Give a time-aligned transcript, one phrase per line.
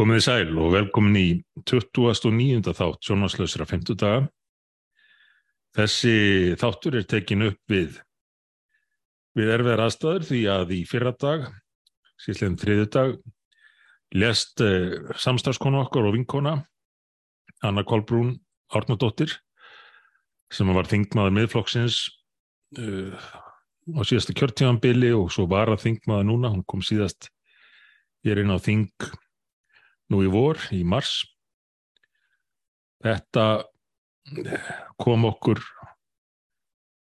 [0.00, 1.24] Komið í sæl og velkomin í
[1.68, 2.70] 29.
[2.72, 4.22] þátt sjónvarslausra 50 daga.
[5.76, 6.14] Þessi
[6.56, 7.98] þáttur er tekin upp við,
[9.36, 11.44] við erfiðar aðstæður því að í fyrra dag,
[12.16, 13.14] síðan þriðu dag,
[14.16, 16.56] lest eh, samstagskona okkar og vinkona,
[17.60, 18.38] Anna Kolbrún
[18.72, 19.36] Árnadóttir,
[20.48, 22.06] sem var þingmaður miðflokksins
[22.80, 23.20] uh,
[23.92, 27.28] á síðasta kjörtímanbili og svo var að þingmaður núna, hún kom síðast
[28.24, 28.88] ég er inn á þing
[30.10, 31.22] nú í vor, í mars.
[33.00, 33.44] Þetta
[35.00, 35.62] kom okkur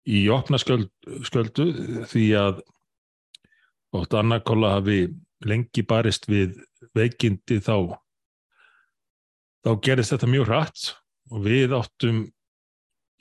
[0.06, 0.90] í opna skjöld,
[1.26, 1.70] skjöldu
[2.10, 2.60] því að
[3.96, 5.06] ótt annarkóla hafi
[5.46, 6.58] lengi barist við
[6.96, 7.96] veikindi þá
[9.66, 10.84] þá gerist þetta mjög hratt
[11.32, 12.22] og við áttum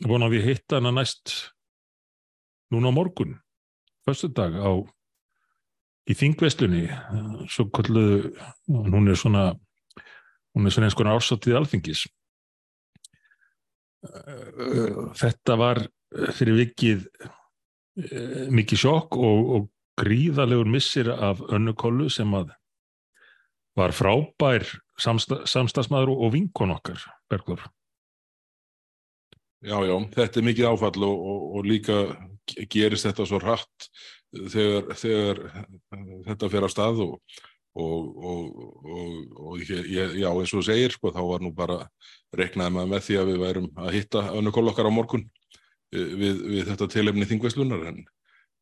[0.05, 1.33] vonaði að hitta hana næst
[2.73, 3.37] núna á morgun
[4.05, 4.71] fyrstu dag á
[6.05, 6.85] í þingveslunni
[7.49, 8.35] svo kalluðu,
[8.69, 9.47] hún er svona
[10.55, 12.05] hún er svona eins konar ársáttíð alþingis.
[15.19, 15.81] Þetta var
[16.37, 17.07] fyrir vikið
[18.05, 22.53] eh, mikið sjokk og, og gríðalegur missir af önnukólu sem að
[23.75, 24.67] var frábær
[25.01, 27.65] samsta, samstagsmaður og, og vinkon okkar Bergur
[29.65, 31.97] Já, já, þetta er mikið áfall og, og, og líka
[32.69, 33.87] gerist þetta svo hratt
[34.29, 35.41] þegar, þegar
[36.27, 37.15] þetta fer að stað og,
[37.75, 41.81] og ég, já, eins og segir, sko, þá var nú bara
[42.35, 45.25] reknaði maður með því að við værum að hitta önnukól okkar á morgun
[45.91, 48.03] við, við þetta tilefni þingveislunar en,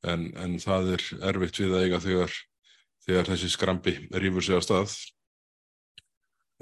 [0.10, 2.38] en, en það er erfitt við að eiga þegar,
[3.08, 4.96] þegar þessi skrambi rýfur sig að stað.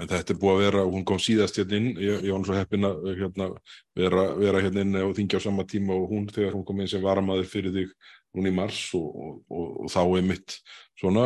[0.02, 2.88] En þetta er búið að vera, hún kom síðast hérna inn, ég var svo heppin
[2.88, 3.50] að hérna,
[3.98, 6.90] vera, vera hérna inn og þingja á sama tíma og hún þegar hún kom inn
[6.90, 7.92] sem varamaður fyrir þig
[8.34, 10.56] hún í mars og, og, og, og þá er mitt
[10.98, 11.26] svona,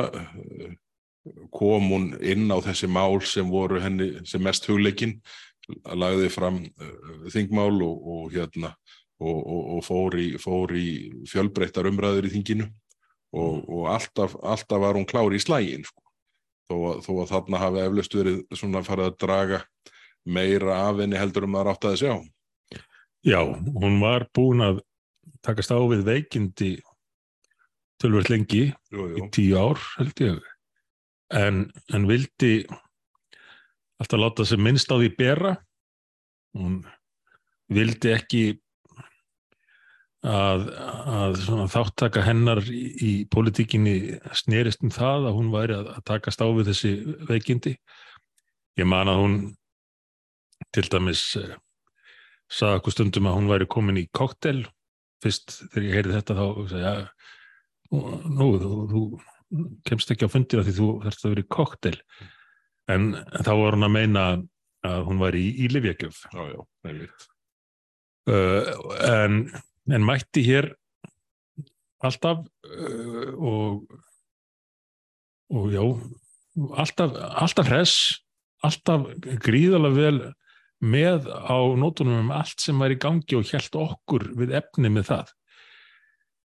[1.54, 5.18] kom hún inn á þessi mál sem voru henni sem mest hugleikinn,
[5.98, 8.76] lagði fram uh, þingmál og hérna
[9.16, 10.88] og fór í, fór í
[11.32, 12.66] fjölbreyttar umræður í þinginu
[13.36, 16.04] og alltaf, alltaf var hún klári í slægin sko
[16.70, 19.62] þó að, þó að þarna hafi eflust verið svona farið að draga
[20.26, 22.18] meira af henni heldur um að rátta þessi á.
[23.26, 24.82] Já, hún var búin að
[25.46, 26.72] takast á við veikindi
[28.02, 29.18] tölvöld lengi jú, jú.
[29.18, 30.52] í tíu ár held ég
[31.36, 32.54] en, en vildi
[34.02, 35.56] alltaf láta sig minnst á því bera
[36.56, 36.82] hún
[37.72, 38.44] vildi ekki
[40.26, 41.38] að, að
[41.74, 46.48] þáttaka hennar í, í politíkinni snerist um það að hún væri að, að takast á
[46.50, 46.94] við þessi
[47.30, 47.76] veikindi.
[48.80, 49.38] Ég man að hún
[50.76, 51.54] til dæmis eh,
[52.52, 54.66] sagði okkur stundum að hún væri komin í koktel
[55.24, 57.08] fyrst þegar ég heyrði þetta þá sagði ég
[58.36, 59.04] nú, þú, þú
[59.88, 61.96] kemst ekki á fundir af því þú þarfst að vera í koktel
[62.92, 63.08] en
[63.46, 64.26] þá var hún að meina
[64.86, 66.20] að hún væri í, í Livjagjöf.
[68.26, 68.74] Uh,
[69.06, 69.46] en
[69.86, 70.72] en mætti hér
[72.06, 73.86] alltaf uh, og
[75.54, 75.84] og já
[76.82, 78.22] alltaf, alltaf hress
[78.66, 79.06] alltaf
[79.46, 80.20] gríðalega vel
[80.86, 85.12] með á nótunum um allt sem var í gangi og hjælt okkur við efni með
[85.12, 85.34] það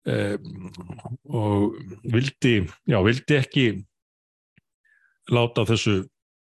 [0.05, 1.77] og
[2.13, 3.65] vildi já, vildi ekki
[5.33, 6.03] láta þessu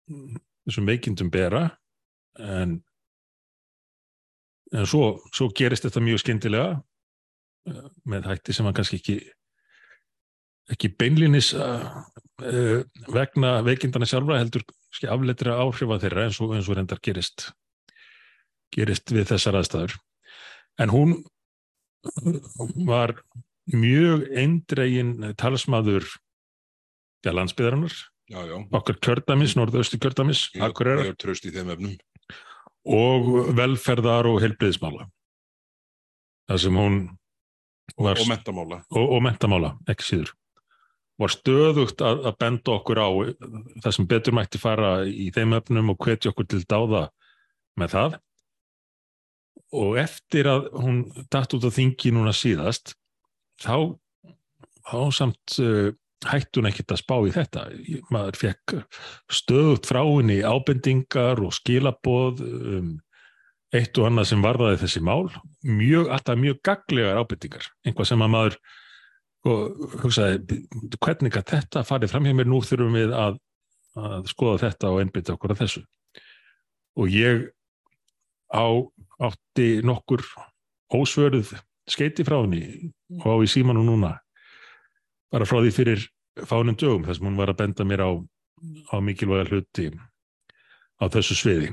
[0.08, 1.66] þessum veikindum bera
[2.40, 2.78] en
[4.72, 9.18] en svo, svo gerist þetta mjög skindilega uh, með hætti sem hann kannski ekki
[10.72, 12.04] ekki beinlinis uh,
[13.12, 14.64] vegna veikindana sjálfra heldur
[15.12, 17.50] afleitra áhrifa þeirra eins og, eins og reyndar gerist
[18.72, 19.98] gerist við þessar aðstæður.
[20.80, 21.16] En hún
[22.88, 23.16] var
[23.72, 26.08] mjög eindregin talsmaður
[27.26, 27.96] ja, landsbyðarinnar
[28.72, 30.48] okkar kjördamis, norðaustu kjördamis
[31.76, 31.98] efnum.
[32.88, 35.10] Og velferðar og helbriðismála
[36.52, 37.02] það sem hún
[37.98, 40.34] var, og mentamála og, og mentamála, ekki síður.
[41.22, 43.10] Var stöðugt að, að benda okkur á
[43.84, 47.06] það sem betur mætti fara í þeim öfnum og hvetja okkur til dáða
[47.80, 48.18] með það
[49.72, 52.96] og eftir að hún dætt út á þingi núna síðast
[53.62, 53.96] þá
[54.88, 55.92] þá samt uh,
[56.28, 57.64] hættun ekkert að spá í þetta.
[58.14, 58.76] Maður fekk
[59.32, 62.92] stöðut frá henni ábendingar og skilaboð um,
[63.74, 65.32] eitt og annað sem varðaði þessi mál.
[65.66, 67.70] Mjög, alltaf mjög gaglegar ábendingar.
[67.88, 68.60] Einhvað sem að maður
[69.50, 70.60] og hugsaði,
[71.02, 73.40] hvernig að þetta farið fram hjá mér, nú þurfum við að,
[73.98, 75.82] að skoða þetta og einbytta okkur að þessu.
[77.02, 77.48] Og ég
[78.54, 78.66] á
[79.22, 80.24] átti nokkur
[80.94, 81.54] ósvörð
[81.90, 82.92] skeiti frá henni
[83.22, 84.16] og á í símanu núna
[85.32, 86.08] bara frá því fyrir
[86.48, 88.10] fánum dögum þess að hún var að benda mér á,
[88.92, 89.90] á mikilvæga hluti
[91.02, 91.72] á þessu sviði.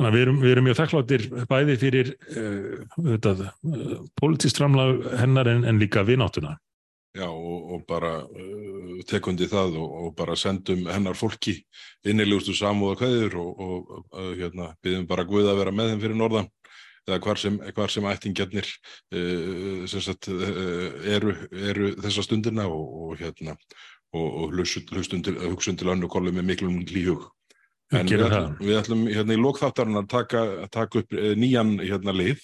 [0.00, 2.10] Þannig að við erum, við erum mjög þakkláttir bæði fyrir
[2.40, 6.54] uh, uh, politistramlag hennar en, en líka vináttuna.
[7.16, 11.56] Já og, og bara uh, tekundi það og, og bara sendum hennar fólki
[12.06, 16.20] innilegustu samúða kveður og, og uh, hérna, byrjum bara Guð að vera með þeim fyrir
[16.20, 16.50] norðan
[17.08, 23.56] eða hvar sem, hvar sem ættingjarnir uh, sem sagt, eru, eru þessa stundina og hérna
[24.12, 25.36] og hlustum til,
[25.78, 27.28] til önnu kollu með miklum líhug.
[27.94, 32.14] En við ætlum, við ætlum hérna í lókþáttarinn að taka, taka upp eh, nýjan hérna
[32.14, 32.42] lið,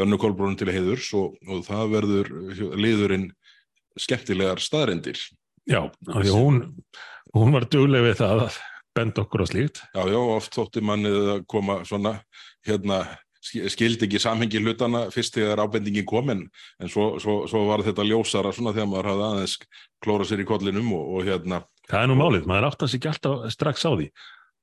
[0.00, 2.32] önnu kolbrunum til heiðurs og, og það verður
[2.76, 3.30] liðurinn
[4.00, 5.20] skemmtilegar staðrendir.
[5.70, 6.62] Já, því hún,
[7.34, 8.62] hún var dugleg við það að
[8.94, 9.82] benda okkur á slíkt.
[9.94, 12.18] Já, já, oft þótti mannið að koma svona
[12.66, 13.04] hérna
[13.44, 16.44] skildi ekki samhengi hlutana fyrst þegar ábendingin kom en,
[16.80, 19.56] en svo, svo, svo var þetta ljósara svona þegar maður hafði aðeins
[20.04, 21.60] klóra sér í kollinum og, og hérna
[21.90, 24.06] Það er nú málið, maður áttast ekki alltaf strax á því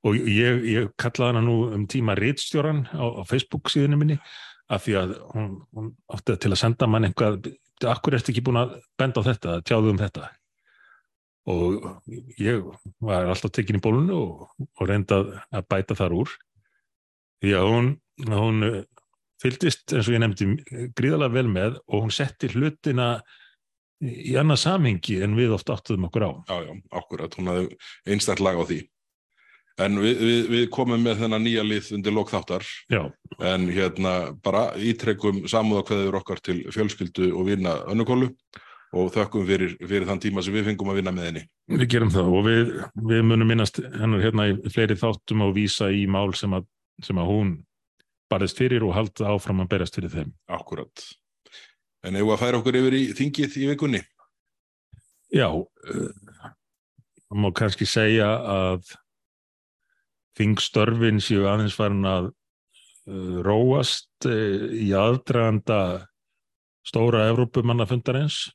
[0.02, 4.18] og ég, ég kallaði hana nú um tíma Ritstjóran á, á Facebook síðinu minni
[4.72, 7.52] af því að hún, hún átti til að senda mann einhvað,
[7.90, 10.30] akkur ertu ekki búin að benda á þetta, tjáðu um þetta
[11.50, 11.86] og
[12.38, 12.62] ég
[13.02, 14.42] var alltaf tekin í bólunu og,
[14.78, 16.34] og reyndað að bæta þar úr
[17.42, 17.88] því að hún
[18.30, 18.82] hún eh,
[19.42, 20.48] fyldist eins og ég nefndi
[20.94, 23.16] gríðalega vel með og hún setti hlutina
[24.02, 26.30] í annað samhengi en við oft áttuðum okkur á.
[26.50, 27.66] Já, já, akkurat, hún hafði
[28.10, 28.78] einstaklega lag á því.
[29.80, 33.06] En við, við, við komum með þennan nýja lið undir lokþáttar, já.
[33.40, 34.12] en hérna
[34.44, 38.28] bara ítrekkum samúðakveður okkar til fjölskyldu og vinna önnukólu
[38.92, 41.44] og þökkum fyrir, fyrir þann tíma sem við fengum að vinna með henni.
[41.72, 42.72] Við gerum það og við,
[43.08, 46.68] við munum minnast hennar hérna í fleiri þáttum og vísa í mál sem að,
[47.04, 47.54] sem að hún
[48.32, 50.32] barðist fyrir og halda áfram að berast fyrir þeim.
[50.52, 51.06] Akkurat.
[52.04, 54.02] En hefur að færa okkur yfir í þingið í vikunni?
[55.32, 56.50] Já, uh,
[57.32, 58.92] má kannski segja að
[60.38, 66.08] þingstörfin séu aðeins farin að uh, róast uh, í aðdraganda
[66.86, 68.48] stóra Evrópumannafundarins.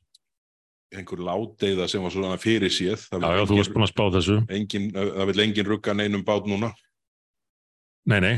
[0.94, 3.04] Einhver láteiða sem var svona fyrir síð.
[3.12, 4.38] Já, já, þú varst búin að spá þessu.
[4.56, 6.72] Engin, það vil engin rugga neinum bát núna.
[8.08, 8.36] Nei, nei.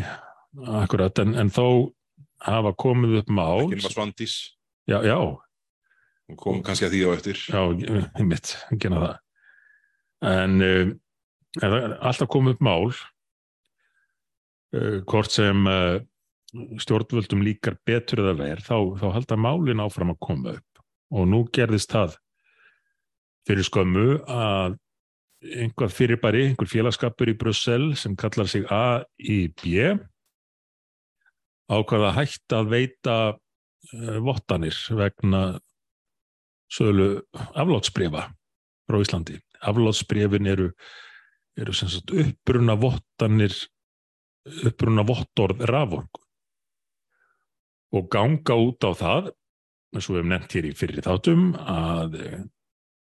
[0.80, 1.66] Akkurat, en, en þó
[2.42, 3.68] hafa komið upp mál.
[3.68, 4.34] Ekki nema Svandís.
[4.90, 5.18] Já, já.
[6.30, 7.44] Hún kom kannski að því á eftir.
[7.46, 7.60] Já,
[8.26, 9.14] mitt, ekki hana það.
[10.30, 12.90] En uh, alltaf komið upp mál,
[14.70, 15.98] hvort sem uh,
[16.82, 20.84] stjórnvöldum líkar betur eða verð, þá, þá halda málin áfram að koma upp.
[21.10, 22.16] Og nú gerðist það
[23.48, 24.78] fyrir skömmu að
[25.40, 29.62] einhvað fyrirbæri, einhver félagskapur í Brussel sem kallar sig AIB
[31.70, 35.44] ákvaða hægt að veita uh, vottanir vegna
[36.70, 37.22] sölu
[37.58, 38.28] aflótsbrefa
[38.90, 39.38] frá Íslandi.
[39.60, 40.70] Aflótsbrefin eru,
[41.58, 41.74] eru
[42.22, 43.54] uppbrunna vottanir,
[44.66, 46.24] uppbrunna vottorð raforgu
[47.90, 49.30] og ganga út á það,
[49.94, 52.42] eins og við hefum nefnt hér í fyrir þáttum, að eh,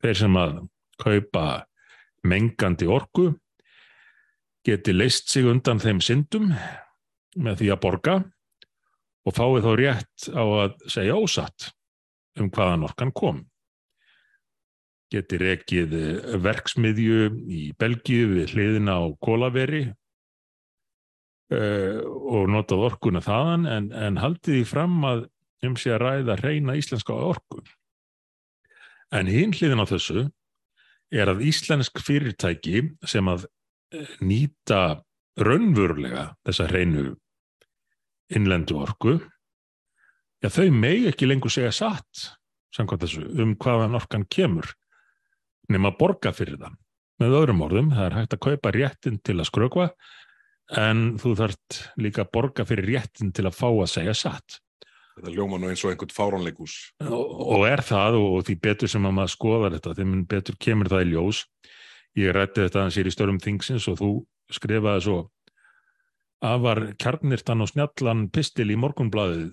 [0.05, 0.61] þeir sem að
[1.03, 1.45] kaupa
[2.27, 3.33] mengandi orgu
[4.67, 6.51] geti leist sig undan þeim syndum
[7.39, 8.17] með því að borga
[9.29, 11.71] og fáið þá rétt á að segja ósatt
[12.39, 13.43] um hvaðan orkan kom.
[15.09, 15.95] Geti rekið
[16.45, 19.87] verksmiðju í Belgíu við hliðina á kólaveri
[21.55, 25.27] uh, og notað orkuna þaðan en, en haldið því fram að
[25.67, 27.63] um sig að ræða reyna íslenska orku.
[29.15, 30.29] En hinn hliðin á þessu
[31.15, 33.47] er að íslensk fyrirtæki sem að
[33.97, 35.01] eh, nýta
[35.39, 37.13] raunvurlega þessa reynu
[38.35, 39.17] innlendu orku
[40.43, 42.27] já þau megi ekki lengur segja satt
[42.77, 44.69] þessu, um hvaðan orkan kemur
[45.73, 46.77] nema borga fyrir það
[47.19, 49.89] með öðrum orðum, það er hægt að kaupa réttin til að skrökva
[50.77, 54.59] en þú þarft líka að borga fyrir réttin til að fá að segja satt
[55.19, 59.09] Þetta ljóma nú eins og einhvern fáránleikus og, og er það og, því betur sem
[59.09, 61.41] að maður skoðar þetta, þeim betur kemur það í ljós
[62.19, 64.11] ég rætti þetta að sér í störum þingsins og þú
[64.55, 65.19] skrifaði svo
[66.45, 69.49] afar kjarnirtan og snjallan pistil í morgunbladið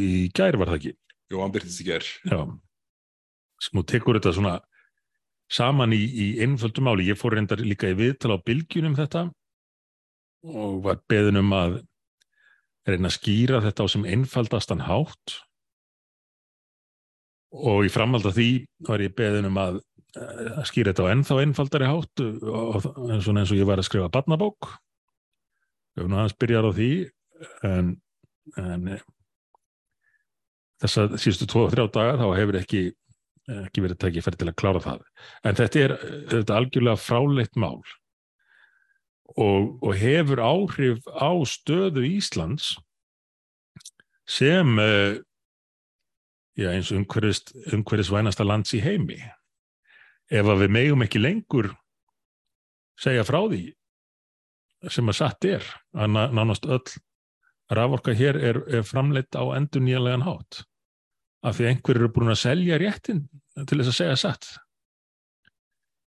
[0.00, 0.94] í gær var það ekki?
[1.32, 2.06] Jó, hann byrtist í gær.
[2.28, 2.40] Já,
[3.64, 4.54] sem þú tekur þetta svona
[5.52, 7.08] saman í, í einföldu máli.
[7.08, 9.28] Ég fór reyndar líka í viðtal á bylgjunum þetta
[10.44, 11.80] og var beðin um að
[12.84, 15.38] reyna að skýra þetta á sem einfaldastan hátt.
[17.54, 18.48] Og í framhald af því
[18.88, 19.80] var ég beðin um að,
[20.18, 24.74] að skýra þetta á ennþá einfaldari hátt og, eins og ég var að skrifa barnabók.
[25.94, 26.90] Höfum aðeins byrjað á því
[27.70, 27.90] en,
[28.60, 29.04] en eh,
[30.82, 32.82] þess að síðustu 2-3 dagar þá hefur ekki,
[33.62, 35.04] ekki verið tekið fyrir til að klára það.
[35.46, 35.94] En þetta er
[36.34, 37.78] þetta algjörlega fráleitt mál
[39.32, 42.74] og, og hefur áhrif á stöðu Íslands
[44.28, 45.16] sem uh,
[46.56, 49.18] já, eins og umhverfis, umhverfis vænasta lands í heimi.
[50.32, 51.72] Ef að við megum ekki lengur
[53.00, 53.66] segja frá því
[54.92, 55.66] sem að satt er
[55.96, 56.84] að nánast öll
[57.72, 60.64] raforka hér er, er framleitt á endur nýjanlegan hátt
[61.44, 63.24] af því einhverju eru búin að selja réttin
[63.64, 64.50] til þess að segja satt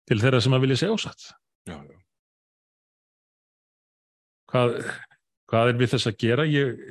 [0.09, 1.29] til þeirra sem að vilja segja ósatt
[1.69, 1.96] já, já.
[4.53, 4.77] Hvað,
[5.51, 6.85] hvað er við þess að gera ég,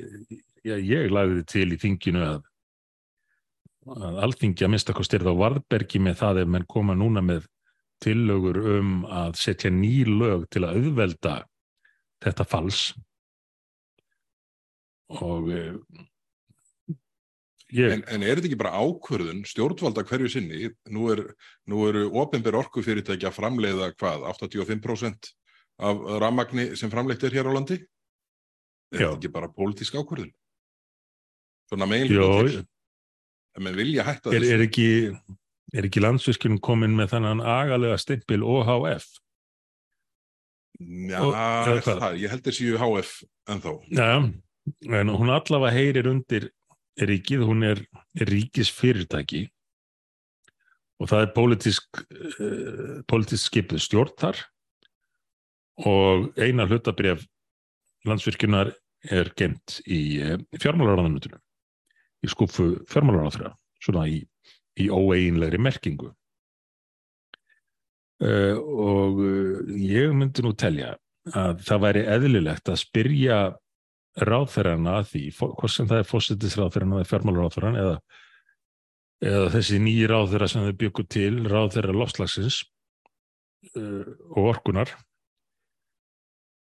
[0.66, 2.40] ég, ég lagði til í þinginu að,
[3.96, 7.46] að alþingja minnstakost er þá varðbergi með það ef menn koma núna með
[8.04, 11.38] tillögur um að setja ný lög til að auðvelda
[12.24, 12.90] þetta fals
[15.16, 15.72] og eh,
[17.72, 17.92] ég...
[17.94, 20.70] En, en er þetta ekki bara ákvörðun stjórnvalda hverju sinni?
[20.92, 21.22] Nú, er,
[21.70, 24.26] nú eru ofinber orkufyrirtækja framleiða hvað?
[24.34, 25.30] 85%
[25.76, 27.80] af rammagni sem framleitt er hér á landi?
[28.94, 30.32] Er þetta ekki bara pólitísk ákvörðun?
[31.70, 32.64] Svona meginlega?
[33.56, 34.54] En með vilja hætta er, þessu?
[34.54, 34.88] Er ekki,
[35.74, 39.08] er ekki landsviskunum komin með þannan agalega stimpil OHF?
[40.76, 41.20] Já,
[41.86, 43.12] það, ég held þessi HF
[43.48, 43.70] en þá.
[43.96, 44.10] Já,
[45.00, 46.50] en hún allavega heyrir undir
[47.00, 47.80] ríkið, hún er,
[48.16, 49.46] er ríkis fyrirtæki
[51.00, 54.40] og það er pólitísk uh, pólitísk skipið stjórn þar
[55.84, 57.26] og eina hlutabref
[58.06, 58.72] landsvirkjunar
[59.12, 61.40] er gent í uh, fjármálaráðanutinu
[62.24, 63.52] í skúfu fjármálaráðra
[63.82, 64.22] svona í,
[64.80, 66.10] í óeinlegri merkingu.
[68.16, 69.20] Uh, og
[69.76, 70.94] ég myndi nú telja
[71.36, 73.38] að það væri eðlilegt að spyrja
[74.16, 77.98] ráðferðarna að því, hvort sem það er fósittisráðferðarna eða fjármálaráðferðarna eða,
[79.28, 82.62] eða þessi nýji ráðferðar sem þau byggur til, ráðferðar lofslagsins
[83.74, 84.94] uh, og orkunar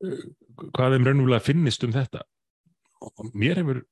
[0.02, 2.24] hvað þeim raunverulega finnist um þetta
[3.06, 3.84] og mér hefur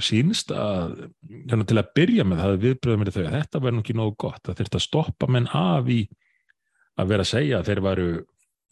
[0.00, 1.10] sínst að
[1.50, 4.40] hérna, til að byrja með það viðbröðum er þau að þetta verður ekki nógu gott,
[4.46, 5.98] það þurft að stoppa menn af í
[6.94, 8.06] að vera að segja að þeir varu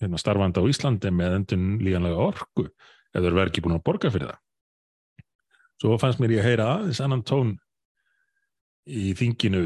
[0.01, 4.13] hérna, starfandi á Íslandi með endun líganlega orku ef þeir verður ekki búin að borga
[4.15, 4.41] fyrir það.
[5.83, 7.53] Svo fannst mér ég að heyra aðeins annan tón
[8.87, 9.63] í þinginu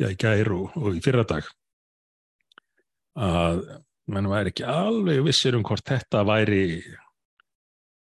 [0.00, 1.46] já, í gær og, og í fyrradag
[3.14, 3.62] að
[4.10, 6.82] mann væri ekki alveg vissir um hvort þetta væri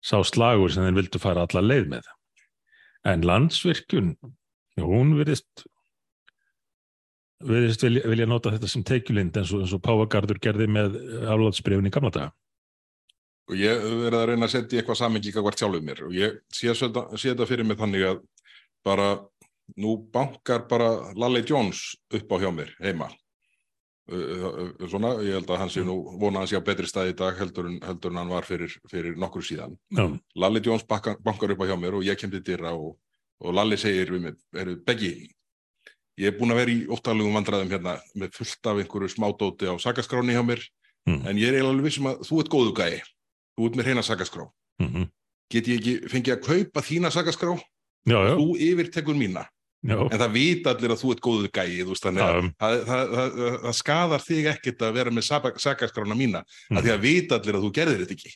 [0.05, 2.09] sá slagur sem þeir vildu fara alla leið með.
[3.07, 4.13] En landsvirkjun,
[4.83, 5.65] hún verðist
[7.39, 10.99] verðist vilja, vilja nota þetta sem teikjulind eins og, og Páagardur gerði með
[11.31, 12.33] aflátsbreyfun í gamla daga.
[13.49, 16.03] Og ég verði að reyna að setja eitthvað samengi hvert sjálfuð mér.
[16.05, 18.19] Og ég sé þetta fyrir mig þannig að
[18.85, 19.07] bara
[19.79, 23.09] nú bankar bara Lalli Jones upp á hjá mér heima
[24.89, 27.37] svona, ég held að hann sé nú vona að sé á betri stað í dag
[27.37, 30.15] heldur en, heldur en hann var fyrir, fyrir nokkur síðan mm.
[30.41, 32.95] Lalli Jones bankar, bankar upp á hjá mér og ég kem til dyrra og,
[33.43, 35.13] og Lalli segir við mig, eru beggi
[36.19, 39.75] ég er búin að vera í óttalugum vandræðum hérna með fullt af einhverju smádóti á
[39.79, 40.65] sagaskráni hjá mér
[41.07, 41.21] mm.
[41.29, 42.99] en ég er alveg vissum að þú ert góðu gæi
[43.59, 44.47] út með hreina sagaskrá
[44.79, 45.07] mm -hmm.
[45.51, 47.55] get ég ekki fengið að kaupa þína sagaskrá
[48.05, 48.35] já, já.
[48.35, 49.45] þú yfirtekur mína
[49.81, 49.97] já.
[49.97, 53.13] en það vita allir að þú ert góður gæi þú veist þannig að það, það,
[53.15, 55.27] það, það skadar þig ekkert að vera með
[55.65, 56.79] sagaskrána mína mm.
[56.79, 58.33] að því að vita allir að þú gerðir þetta ekki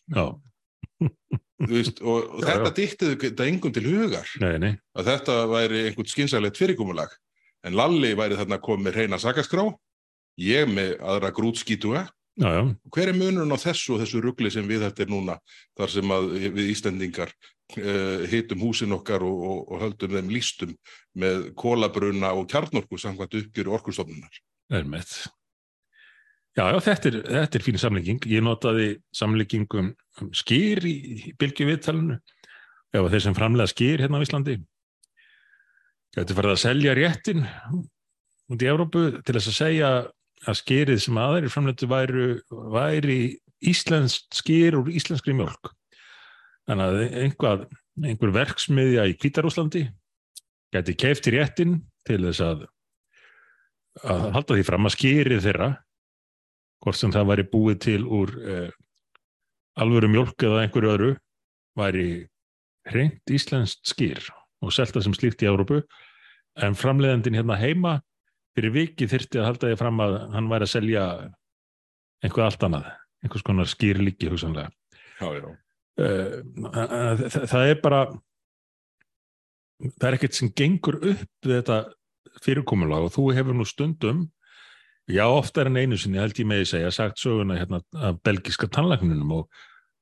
[1.73, 4.73] veist, og, og þetta dýttið þetta engum til hugar nei, nei.
[4.97, 7.15] að þetta væri einhvern skynsælegt fyrirkomulag
[7.63, 9.67] en Lalli væri þarna komið með hreina sagaskrá
[10.41, 12.61] ég með aðra grútskítuga Já, já.
[12.89, 15.35] Hver er munurinn á þessu og þessu ruggli sem við þetta er núna
[15.77, 17.33] þar sem að við Íslandingar
[17.77, 20.75] uh, hitum húsin okkar og, og, og höldum þeim lístum
[21.19, 24.41] með kólabruna og kjarnorku samkvæmt uppgjöru orkustofnunar?
[24.73, 25.15] Er með.
[26.53, 28.27] Já, já, þetta er, þetta er fín samlíking.
[28.29, 30.93] Ég notaði samlíkingum um skýr í,
[31.31, 32.19] í bylgjuviðtalinu.
[32.93, 34.59] Ef þeir sem framlega skýr hérna á Íslandi
[36.13, 37.45] getur farið að selja réttin
[38.51, 39.91] út í Európu til þess að segja
[40.43, 43.17] að skýrið sem aðeir framleitu væri, væri
[43.63, 45.71] íslenskt skýr úr íslenskri mjölk.
[46.69, 47.65] Þannig að einhvað,
[48.03, 49.83] einhver verksmiðja í Kvítarúslandi
[50.73, 52.63] geti keift í réttin til þess að,
[54.03, 55.69] að halda því fram að skýrið þeirra,
[56.83, 58.71] hvort sem það væri búið til úr eh,
[59.79, 61.11] alvöru mjölk eða einhverju öðru,
[61.79, 62.07] væri
[62.89, 64.25] hreint íslenskt skýr
[64.63, 65.81] og selta sem slíkt í Európu,
[66.63, 67.97] en framleiðandin hérna heima
[68.53, 71.05] fyrir viki þyrti að halda því fram að hann væri að selja
[72.23, 72.89] einhvað allt annað,
[73.23, 74.71] einhvers konar skýrlíki hugsanlega.
[75.19, 75.47] Já, já.
[75.93, 76.39] Uh,
[77.29, 77.99] það, er bara,
[79.99, 81.83] það er ekkert sem gengur upp þetta
[82.41, 84.23] fyrirkomulag og þú hefur nú stundum
[85.11, 88.21] Já, oftar en einu sinni held ég með þess að haf sagt söguna hérna af
[88.23, 89.49] belgiska tannlækninum og,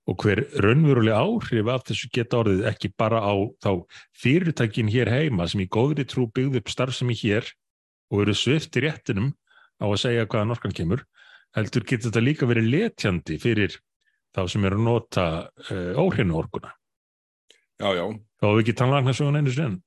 [0.06, 3.34] og hver raunveruleg áhrif af þessu geta orðið ekki bara á
[3.66, 3.72] þá
[4.22, 7.50] fyrirtækin hér heima sem í góðri trú byggði upp starfsemi hér
[8.14, 9.32] og eru svift í réttinum
[9.82, 11.02] á að segja hvaðan orkan kemur,
[11.58, 13.82] heldur getur þetta líka verið letjandi fyrir
[14.36, 15.26] þá sem eru að nota
[15.70, 16.76] uh, óhrinu orkuna.
[17.82, 18.06] Já, já,
[18.42, 19.82] Þá hefur ekki tannlæknasöguna einu sinni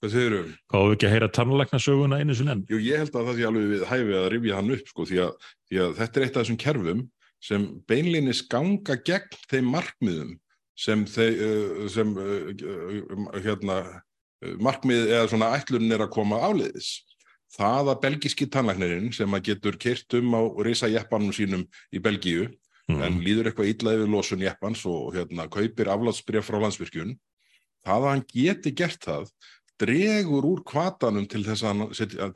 [0.00, 0.52] hvað segir um?
[0.70, 2.66] Þá hefur ekki að heyra tannlæknasöguna einu sinni.
[2.70, 5.18] Jú, ég held að það sé alveg við hæfi að rifja hann upp sko, því,
[5.26, 7.02] að, því að þetta er eitt af þessum kerfum
[7.40, 10.32] sem beinlinis ganga gegn þeim markmiðum
[10.80, 13.78] sem, þeir, uh, sem uh, hérna,
[14.64, 16.94] markmið eða svona ætlun er að koma áleiðis.
[17.50, 22.46] Það að belgiski tannlæknirinn sem að getur kyrt um á risa jeppanum sínum í Belgíu
[22.96, 23.02] Mm.
[23.06, 27.16] en líður eitthvað illa yfir losun jeppans og hérna, kaupir aflátsbref frá landsvirkjun.
[27.86, 29.30] Það að hann geti gert það
[29.80, 31.84] dregur úr kvatanum til, að,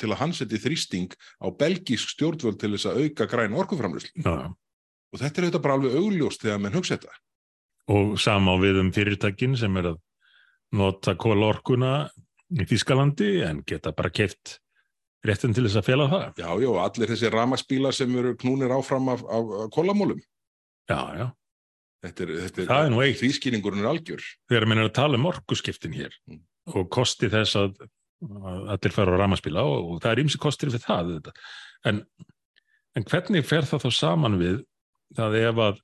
[0.00, 1.12] til að hann seti þrýsting
[1.44, 5.78] á belgísk stjórnvöld til þess að auka græn orkuframlöslu Já, og þetta er þetta bara
[5.78, 7.20] alveg augljóst þegar menn hugsa þetta.
[7.92, 10.00] Og sama á við um fyrirtækin sem er að
[10.74, 11.94] nota kólorkuna
[12.54, 14.58] í Þískalandi en geta bara keft
[15.24, 16.24] réttin til þess að fela það.
[16.40, 20.20] já, já, allir þessi ramaksbílar sem eru knúnir áfram af, af kólamólum
[20.90, 21.26] Já, já.
[22.04, 23.18] þetta er, þetta Það er nú eitt.
[23.22, 26.40] þvískýringurinn er algjör Þegar minn er að tala um orkuskiptin hér Mm.
[26.80, 27.74] og kosti þess að
[28.24, 31.32] að allir fara á ramaspíla og, og það er ymsi kostir fyrir það.
[31.84, 31.98] En,
[32.96, 34.62] en hvernig fer það þá saman við
[35.18, 35.82] það ef að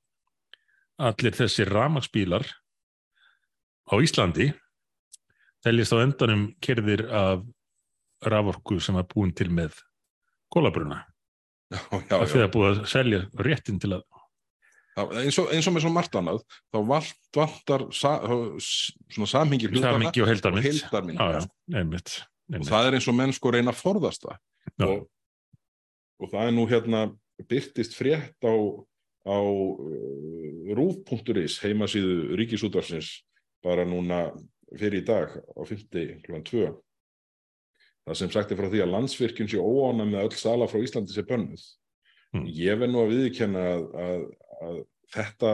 [1.11, 2.47] allir þessi ramaspílar
[3.93, 4.47] á Íslandi
[5.65, 7.45] teljist á endanum kerðir af
[8.25, 9.77] raforku sem er búin til með
[10.53, 11.03] kólabruna.
[11.73, 12.31] já, já, Það já.
[12.33, 14.20] fyrir að búið að selja réttin til að Það,
[14.99, 16.43] eins, og, eins og með svo margt annað
[16.73, 18.17] þá vantar sa,
[18.59, 20.03] svona samhengi hlutana og
[21.37, 22.19] já, einmitt.
[22.59, 25.09] og það er eins og menn sko reyna að forðast það og,
[26.21, 27.03] og það er nú hérna
[27.51, 28.55] byrtist frétt á,
[29.31, 33.21] á uh, rúf.is heimasíðu ríkisútvarsins
[33.65, 34.29] bara núna
[34.71, 36.41] fyrir í dag á 50 kl.
[36.47, 36.71] 2
[38.09, 41.15] það sem sagt er frá því að landsvirkjun sé óána með öll sala frá Íslandi
[41.15, 41.63] sé bönnuð
[42.31, 42.47] Mm.
[42.47, 44.21] ég verð nú að viðkenna að, að,
[44.65, 44.83] að
[45.15, 45.53] þetta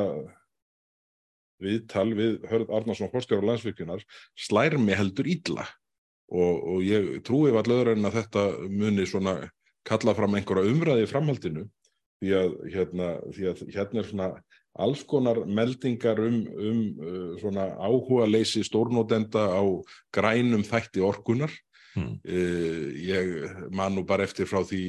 [1.63, 4.05] viðtal við Hörð Arnarsson Horstjóra landsvirkjunar
[4.37, 5.65] slær mig heldur illa
[6.29, 9.39] og, og ég trúi vall öðru en að þetta muni svona
[9.87, 11.65] kalla fram einhverja umræði í framhaldinu
[12.21, 14.29] því að hérna, því að hérna er svona
[14.77, 19.65] alls konar meldingar um, um uh, svona áhuga leysi stórnótenda á
[20.13, 21.55] grænum þætti orkunar
[21.97, 22.19] Mm.
[22.29, 24.83] Uh, ég man nú bara eftir frá því,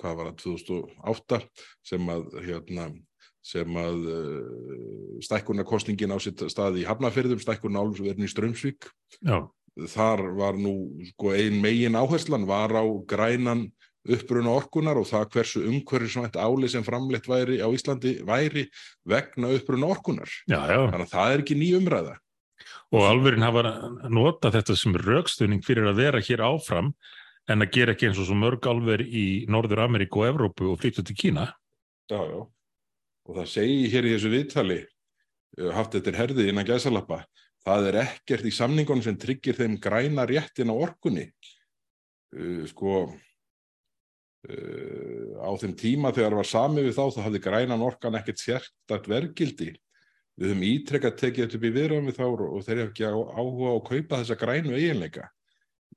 [0.00, 1.40] hvað var það, 2008
[1.90, 2.86] sem að, hérna,
[3.48, 8.90] sem að uh, stækkunarkostningin á sitt staði í Hafnafyrðum, stækkunarálfsverðin í Strömsvík.
[9.24, 9.46] Já,
[9.78, 10.72] Þar var nú
[11.12, 13.68] sko, ein megin áherslan var á grænan
[14.08, 18.66] uppruna orkunar og það hversu umhverfisvænt áli sem framleitt væri á Íslandi væri
[19.06, 20.30] vegna uppruna orkunar.
[20.48, 20.80] já, já.
[20.90, 22.16] Þannig að það er ekki ný umræða.
[22.90, 23.62] Og alverðin hafa
[24.08, 26.94] nota þetta sem raukstunning fyrir að vera hér áfram
[27.48, 30.80] en að gera ekki eins og svo mörg alver í Norður Ameríku og Evrópu og
[30.80, 31.52] flytja til Kína.
[32.10, 32.40] Já, já.
[33.28, 34.80] Og það segi hér í þessu viðtali,
[35.60, 37.22] uh, haft þetta er herðið innan gæsalappa,
[37.66, 41.26] það er ekkert í samningunum sem tryggir þeim græna réttin á orkunni.
[42.32, 43.02] Uh, sko,
[44.48, 49.12] uh, á þeim tíma þegar var samið við þá, þá hafði grænan orkan ekkert sérstakt
[49.12, 49.74] vergildi.
[50.38, 53.68] Við höfum ítrekka tekið þetta upp í viðröðum við þá og þeir hafa ekki áhuga
[53.68, 55.24] á að kaupa þessa grænu eiginleika.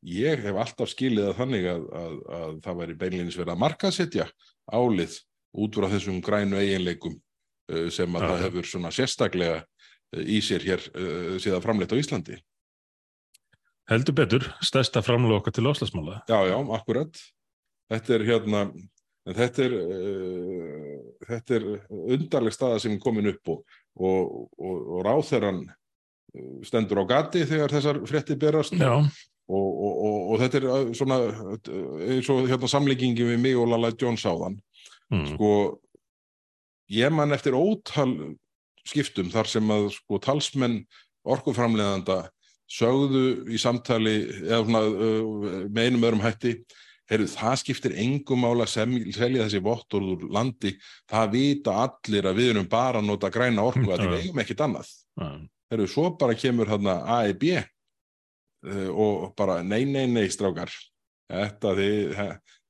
[0.02, 4.26] Ég hef alltaf skilið það þannig að, að, að það væri beinleginis verið að markaðsetja
[4.74, 5.20] álið
[5.52, 10.40] út frá þessum grænu eiginleikum uh, sem að Já, það hefur svona sérstaklega uh, í
[10.46, 12.40] sér hér uh, síðan framleitt á Íslandi.
[13.92, 16.22] Heldur betur, stærsta framlega okkar til áslasmála.
[16.30, 17.22] Já, já, akkurat.
[17.92, 18.62] Þetta er hérna,
[19.36, 20.96] þetta er, uh,
[21.28, 25.66] þetta er undarleg staða sem er komin upp og, og, og, og ráþeran
[26.64, 28.94] stendur á gati þegar þessar frétti berast Já,
[29.52, 31.18] og, og, og, og þetta er svona
[32.08, 34.60] eins og hérna samlíkingi við mig og Lala Jones áðan.
[35.14, 35.26] Mm.
[35.34, 35.52] sko
[36.92, 38.12] ég man eftir ótal
[38.88, 40.82] skiptum þar sem að sko talsmenn
[41.22, 42.24] orkuframleðanda
[42.72, 44.16] sögðu í samtali
[44.48, 46.56] eða svona uh, með einum öðrum hætti
[47.12, 50.74] heyrðu það skiptir engum mála að sem, selja þessi vottur úr landi.
[51.12, 54.64] Það vita allir að við erum bara að nota græna orku að við eigum ekkit
[54.68, 54.94] annað.
[55.72, 60.72] Heyrðu svo bara kemur þarna AEB uh, og bara nei nei nei strákar.
[61.32, 62.16] Þetta þið,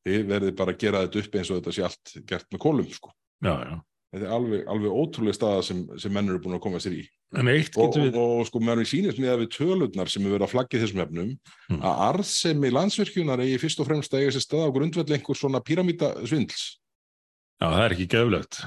[0.08, 2.92] þið verðið bara að gera þetta upp eins og þetta sé allt gert með kólum
[2.92, 3.12] sko
[3.46, 3.80] já, já.
[4.12, 7.04] Þetta er alveg, alveg ótrúlega staða sem, sem menn eru búin að koma sér í.
[7.40, 10.34] En eitt getur við, og, og sko mér sýnist með að við tölurnar sem er
[10.34, 11.30] verið að flaggið þessum efnum
[11.72, 11.78] Mm.
[11.88, 15.62] að arðsemi landsvirkjunar eigi fyrst og fremst að eiga sér stað á grundvelli einhver svona
[15.64, 18.60] píramítasvindls já, það er ekki geflögt.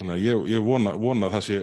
[0.00, 1.58] þannig að ég, ég vona, vona að það sé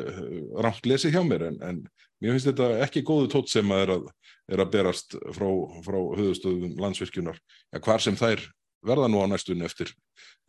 [0.68, 1.82] rámt lesið hjá mér en, en
[2.20, 4.08] mér finnst þetta ekki góðu tótt sem að er að,
[4.52, 5.50] er að berast frá,
[5.86, 8.44] frá höfustöðum landsvirkjunar ja, hvar sem þær
[8.86, 9.92] verða nú á næstunni eftir,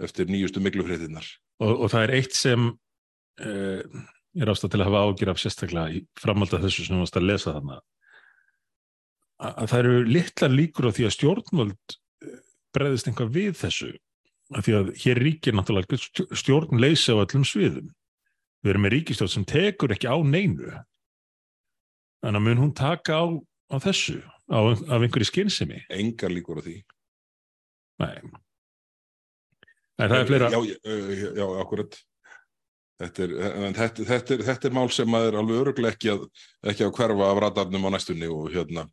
[0.02, 1.26] eftir nýjustu miklufréttinnar
[1.60, 4.02] Og, og það er eitt sem uh,
[4.40, 7.18] er ástæð til að hafa ágjur af sérstaklega í framhald af þessu sem þú varst
[7.18, 7.80] að lesa þarna.
[9.40, 12.38] Að, að það eru litlar líkur á því að stjórnvöld eh,
[12.76, 13.90] bregðist einhvað við þessu.
[14.56, 17.90] Af því að hér ríkir náttúrulega stj- stjórn leysi á öllum sviðum.
[18.64, 20.72] Við erum með ríkistjórn sem tekur ekki á neinu.
[22.20, 23.24] Þannig að mun hún taka á,
[23.72, 24.18] á þessu,
[24.52, 25.80] á, af einhverju skynsemi.
[25.88, 26.76] engar líkur á því.
[28.00, 28.14] Nei.
[30.00, 30.50] En það er fleira...
[30.52, 31.98] Já, já, já, akkurat.
[33.00, 33.34] Þetta er,
[33.76, 36.26] þetta, þetta, er, þetta er mál sem að er alveg öruglega ekki að,
[36.68, 38.84] ekki að hverfa af radarnum á næstunni og hérna.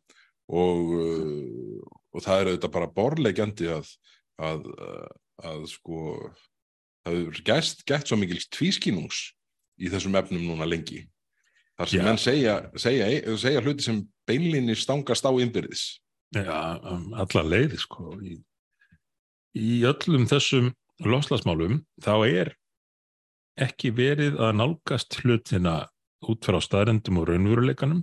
[0.48, 3.90] Og, uh, og það er auðvitað bara borlegjandi að,
[4.40, 4.70] að,
[5.44, 5.98] að sko
[7.04, 9.20] það hefur gæst, gætt svo mikil tvískínungs
[9.78, 11.04] í þessum efnum núna lengi
[11.78, 13.08] þar sem menn segja, segja,
[13.40, 15.86] segja hluti sem beinlinni stangast á innbyrðis.
[16.36, 18.12] Já, um, alla leiði sko.
[18.20, 18.36] Í,
[19.56, 20.72] í öllum þessum
[21.06, 22.52] loslasmálum þá er
[23.58, 25.80] ekki verið að nálgast hlutina
[26.28, 28.02] út frá staðrendum og raunveruleikanum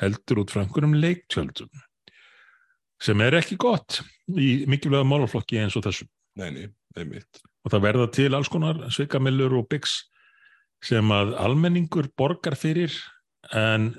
[0.00, 1.70] heldur út frá einhverjum leiktjöldum
[3.02, 6.06] sem er ekki gott í mikilvæga málaflokki eins og þessu
[6.38, 6.66] Nei, nei,
[6.98, 7.40] einmitt.
[7.64, 9.96] Og það verða til alls konar svikamillur og byggs
[10.84, 12.94] sem að almenningur borgar fyrir
[13.56, 13.92] en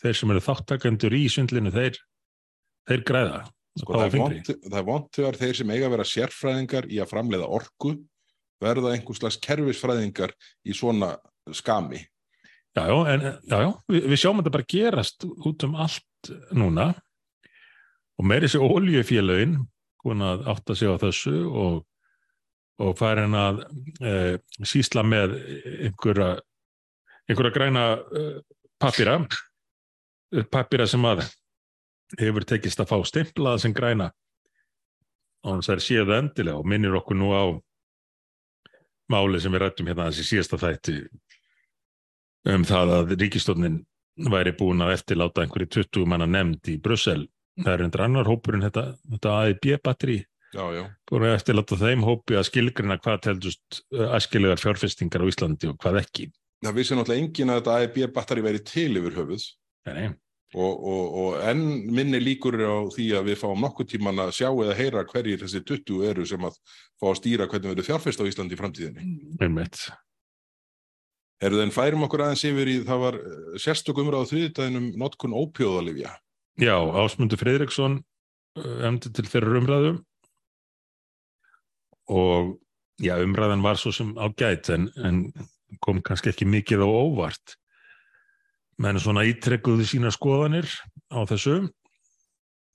[0.00, 2.00] þeir sem eru þáttakendur í svindlinu þeir,
[2.88, 3.44] þeir græða
[3.76, 4.14] Sko, það,
[4.72, 7.92] er vont þegar þeir sem eiga að vera sérfræðingar í að framleiða orku
[8.62, 10.32] verða einhvers slags kerfisfræðingar
[10.64, 11.12] í svona
[11.52, 12.00] skami.
[12.76, 16.86] Já, já, en, já, já við, við sjáum þetta bara gerast út um allt núna
[18.16, 19.58] og meiri sér oljufélögin
[20.04, 21.84] búin að átta sig á þessu og,
[22.82, 23.62] og farin að
[24.00, 24.12] e,
[24.64, 25.36] sísla með
[25.86, 26.34] einhverja,
[27.28, 28.24] einhverja græna e,
[28.82, 29.18] pappira
[30.52, 31.24] pappira sem að
[32.20, 34.10] hefur tekist að fá stimplaða sem græna
[35.46, 37.44] og þess að það endilega og minnir okkur nú á
[39.12, 40.96] máli sem við rættum hérna þessi síðasta þætti
[42.52, 43.80] um það að ríkistofnin
[44.32, 47.26] væri búin að eftirláta einhverju 20 manna nefnd í Brussel.
[47.60, 50.16] Það er endur annar hópurinn þetta, þetta AIB-batteri.
[50.54, 53.80] Búin að eftirláta þeim hópi að skilgrina hvað teldust
[54.16, 56.30] askilegar fjárfestingar á Íslandi og hvað ekki.
[56.64, 59.44] Það vissi náttúrulega engin að þetta AEB-batteri væri til yfir höfuð
[60.56, 64.48] og, og, og enn minni líkur á því að við fáum nokkuð tíman að sjá
[64.48, 66.58] eða heyra hverjir þessi 20 eru sem að
[66.96, 69.06] fá að stýra hvernig verður fjárfest á Íslandi í framtíðinni.
[71.44, 76.14] Eru þeim færum okkur aðeins yfir í, það var eh, sérstök umræðu þriðdæðinum notkun ópjóðalifja.
[76.56, 77.98] Já, Ásmundur Friðriksson
[78.56, 79.90] emdi til þeirra umræðu
[82.12, 82.56] og
[83.02, 85.22] já, umræðan var svo sem ágætt en, en
[85.82, 87.56] kom kannski ekki mikið á óvart.
[88.82, 90.68] Menn svona ítrekkuðu sína skoðanir
[91.12, 91.62] á þessu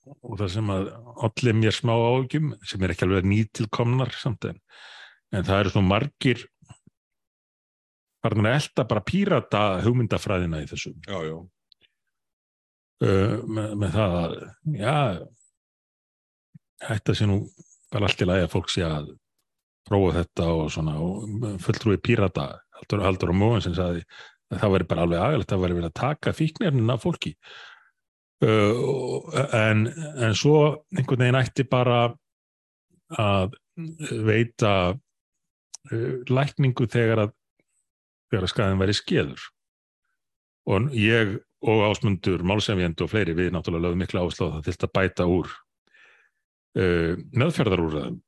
[0.02, 0.88] og það sem að
[1.28, 4.58] allir mér smá ágjum sem er ekki alveg nýtilkomnar samt en,
[5.30, 6.42] en það eru svo margir
[8.22, 11.36] farin að elda bara pírata hugmyndafræðina í þessu Já, já.
[13.06, 14.36] uh, með, með það að
[14.78, 14.96] já
[16.82, 17.38] þetta sé nú
[17.92, 19.12] bara allt í lagi að fólk sé að
[19.92, 22.48] prófa þetta og svona og fulltrúi pírata
[22.82, 24.02] Haldur, Haldur og Móen sem sagði
[24.52, 27.36] að það væri bara alveg aðgælt að væri verið að taka fíknirnin af fólki.
[28.42, 29.22] Uh,
[29.54, 29.86] en,
[30.18, 30.56] en svo
[30.96, 32.00] einhvern veginn ætti bara
[33.22, 33.54] að
[34.26, 37.38] veita uh, lækningu þegar að
[38.32, 39.42] að skaðin væri skeður.
[40.72, 41.36] Og ég
[41.68, 45.50] og ásmundur, málsefjend og fleiri við náttúrulega lögum mikla áslá það til að bæta úr
[46.80, 48.18] uh, meðferðarúrðum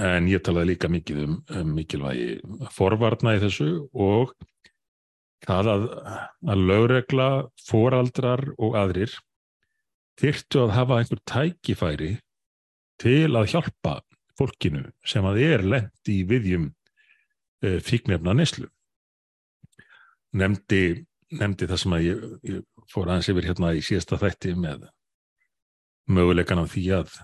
[0.00, 2.38] en ég talaði líka mikið um, um mikilvægi
[2.74, 4.34] forvarna í þessu og
[5.44, 5.86] það að,
[6.50, 7.28] að lögregla,
[7.68, 9.12] foraldrar og aðrir
[10.20, 12.12] þyrftu að hafa einhver tækifæri
[13.02, 13.98] til að hjálpa
[14.38, 18.70] fólkinu sem að er lent í viðjum uh, fíknefna neslu
[20.34, 21.04] nefndi,
[21.38, 24.88] nefndi það sem að ég, ég fór aðeins yfir hérna í síðasta þætti með
[26.10, 27.14] möguleikan af því að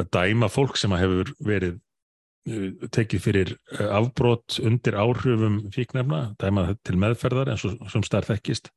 [0.00, 6.22] að dæma fólk sem að hefur verið uh, tekið fyrir uh, afbrot undir áhrifum fíknefna,
[6.40, 8.72] dæma það til meðferðar eins og sem starf þekkist.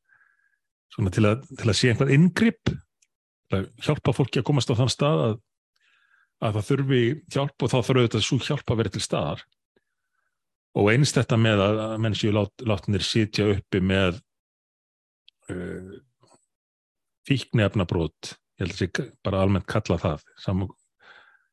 [0.94, 4.80] Svona til að, til að sé einhver inngrip til að hjálpa fólki að komast á
[4.80, 5.36] þann stað að,
[6.46, 7.02] að það þurfi
[7.36, 9.44] hjálp og þá þurfi þetta svo hjálp að vera til staðar.
[10.76, 14.18] Og einst þetta með að menn séu lát, látnir sitja uppi með
[15.52, 15.94] uh,
[17.26, 20.72] fíknefnabrót ég held að sé bara almennt kalla það saman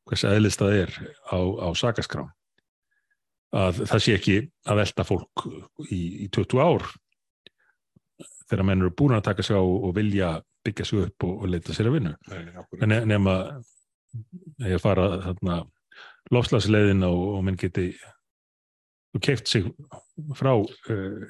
[0.09, 0.95] hvers eðlist það er
[1.31, 2.31] á, á sakaskrám
[3.53, 4.37] að það sé ekki
[4.71, 5.45] að velta fólk
[5.93, 6.87] í, í 20 ár
[8.49, 10.33] þegar menn eru búin að taka sig á og vilja
[10.65, 12.15] byggja sig upp og, og leita sér að vinnu.
[12.31, 12.83] Nei, akkurat.
[12.85, 13.37] en ne- nema
[14.69, 15.63] ég fara þarna
[16.33, 17.91] lofslagsleiðina og, og menn geti
[19.13, 19.67] þú keift sig
[20.39, 21.25] frá uh,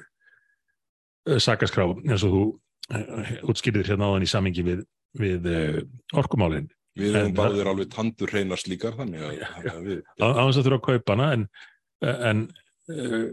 [1.39, 4.83] sakaskrá eins og þú uh, útskýrðir hérna áðan í samingi við,
[5.19, 5.79] við uh,
[6.19, 9.39] orkumálin Við erum báðir alveg tandur hreinar slíkar þannig að,
[9.71, 11.45] að við, á á þess að þurfa að kaupa hana en,
[12.13, 12.43] en
[12.93, 13.23] uh,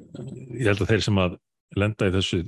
[0.57, 1.37] ég held að þeir sem að
[1.77, 2.41] lenda í þessu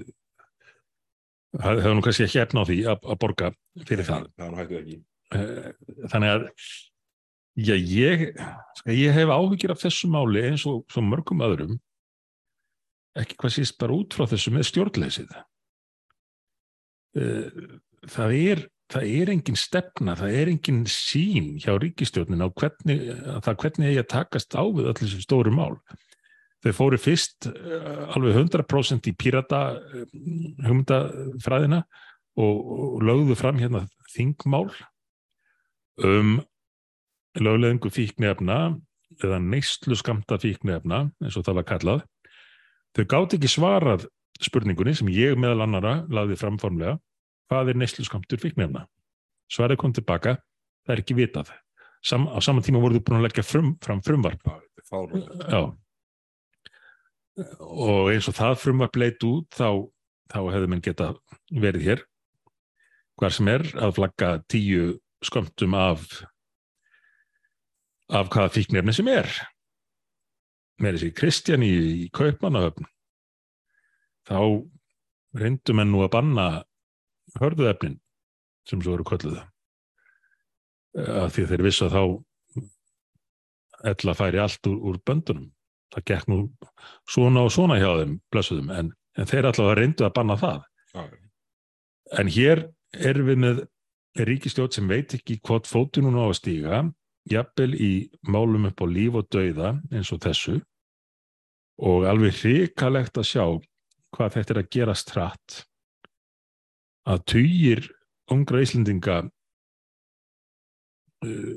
[1.61, 3.53] hefur nú kannski ekki efna á því að, að borga
[3.85, 4.27] fyrir það.
[4.40, 4.72] Það.
[5.37, 5.68] Eh,
[6.12, 6.46] þannig að
[7.61, 8.27] já, ég,
[8.81, 11.79] sko, ég hef áhyggjur af þessu máli eins og mörgum öðrum
[13.20, 15.35] ekki hvað síst bara út frá þessu með stjórnleysið.
[17.20, 17.64] Eh,
[18.09, 23.42] það er það er engin stefna, það er engin sín hjá ríkistjórnin á hvernig, að
[23.46, 25.76] það hvernig að takast á við öll þessu stóru mál.
[26.62, 30.07] Þau fóru fyrst eh, alveg 100% í pírata eh,
[30.62, 31.83] hugmyndafræðina
[32.38, 34.68] og, og lögðu fram hérna þingmál
[36.02, 36.38] um
[37.40, 38.59] lögleðingu fíknefna
[39.22, 42.05] eða neyslu skamta fíknefna eins og það var kallað.
[42.92, 44.07] Þau gátt ekki svarað
[44.42, 46.98] spurningunni sem ég meðal annara laði framformlega
[47.52, 48.86] hvað er neyslu skamtur fíknefna
[49.52, 50.36] svarið kom tilbaka,
[50.86, 51.52] það er ekki vitað.
[52.02, 54.48] Sam, á saman tíma voru þau búin að leggja frum, fram frumvarp.
[54.90, 55.60] Já.
[57.60, 59.68] Og eins og það frumvarp leit út þá,
[60.32, 61.12] þá hefði menn geta
[61.52, 62.04] verið hér.
[63.20, 66.08] Hvar sem er að flagga tíu skömmtum af
[68.12, 69.30] af hvaða fíknefni sem er.
[70.82, 72.88] Með þessi Kristján í, í Kaupmannahöfn.
[74.28, 74.38] Þá
[75.38, 76.48] reyndu menn nú að banna
[77.40, 77.99] hörðuefnin
[78.68, 79.40] sem svo eru kölluð
[80.92, 82.03] af því að þeir vissu að þá
[83.92, 85.49] ella færi allt úr, úr böndunum.
[85.92, 86.38] Það gekk nú
[87.09, 90.61] svona og svona hjá þeim, blessuðum, en, en þeir allavega reyndu að banna það.
[90.92, 91.03] Já,
[92.21, 93.61] En hér erum við með
[94.29, 96.81] ríkistjótt sem veit ekki hvort fótið núna á að stíga,
[97.31, 97.92] jafnvel í
[98.29, 100.59] málum upp á líf og dauða eins og þessu
[101.83, 103.45] og alveg hrikalegt að sjá
[104.12, 105.62] hvað þetta er að gera stratt
[107.08, 107.86] að tugir
[108.32, 109.16] ungra Íslendinga
[111.26, 111.56] uh,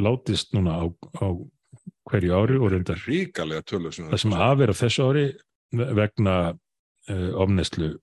[0.00, 0.84] látist núna á,
[1.20, 1.26] á
[2.08, 5.26] hverju ári og reyndar ríkalega tölur sem það sem af er á þessu ári
[5.74, 7.94] vegna uh, ofneslu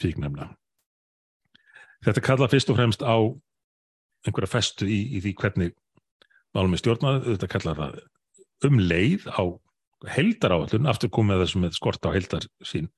[0.00, 0.50] fíknefna.
[2.04, 3.16] Þetta kalla fyrst og fremst á
[4.24, 5.74] einhverja festu í, í því hvernig
[6.56, 8.00] málum er stjórnað, þetta kalla það
[8.68, 9.44] um leið á
[10.14, 12.90] heldar áallun, aftur komið þessu með skort á heldar sín.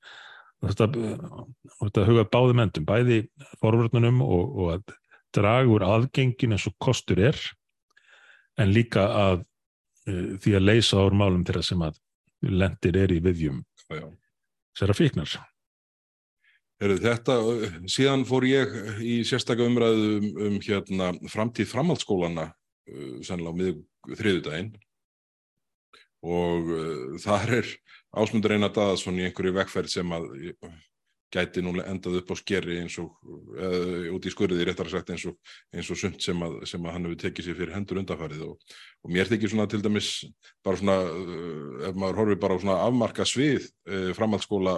[0.65, 3.19] Þetta, og þetta huga báðum endum, bæði
[3.61, 4.95] forvörnunum og, og að
[5.37, 7.37] draga úr aðgengin eins og kostur er,
[8.57, 9.43] en líka að
[10.09, 11.99] uh, því að leysa úr málum þeirra sem að
[12.41, 13.61] lendir er í viðjum
[14.77, 15.37] sér að fíknar.
[16.77, 17.35] Heru, þetta,
[17.89, 24.17] síðan fór ég í sérstaka umræðu um, um hérna, framtíð framhaldsskólana uh, sennilega á miðug
[24.19, 24.75] þriðudaginn
[26.27, 27.71] og uh, þar er
[28.15, 30.69] Ásmundur Einar Daðarsson í einhverju vegferð sem að uh,
[31.33, 33.17] gæti nú endað upp á skeri eins og
[33.59, 35.35] uh, út í skurði réttar sagt eins og,
[35.75, 38.77] eins og sund sem að, sem að hann hefur tekið sér fyrir hendur undanfærið og,
[39.03, 40.11] og mér þykir svona til dæmis
[40.65, 43.67] bara svona, uh, ef maður horfir bara á svona afmarka svið
[44.15, 44.77] framhaldsskóla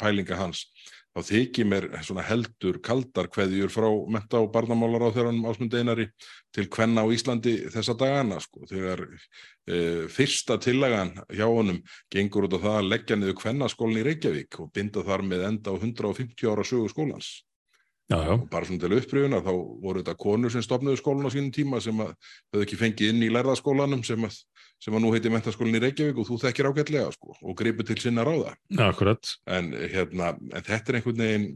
[0.00, 0.66] pælinga hans
[1.16, 1.86] þá þykir mér
[2.28, 6.06] heldur kaldar kveðjur frá menta og barnamálar á þeirranum ásmundi einari
[6.52, 9.78] til kvenna á Íslandi þessa dagana sko, þegar e,
[10.12, 11.80] fyrsta tillagan hjá honum
[12.12, 15.72] gengur út á það að leggja niður kvennaskólinn í Reykjavík og binda þar með enda
[15.72, 17.32] á 150 ára sögu skólans
[18.06, 21.30] Já, já, og bara svona til uppröfunar þá voru þetta konur sem stopnuðu skólan á
[21.34, 24.36] sínum tíma sem höfðu ekki fengið inn í lærðaskólanum sem að,
[24.78, 27.98] sem að nú heiti mentaskólinn í Reykjavík og þú þekkir ágætlega sko og gripu til
[27.98, 28.54] sinna ráða.
[28.78, 29.32] Akkurat.
[29.50, 31.48] en, hérna, en þetta er einhvern veginn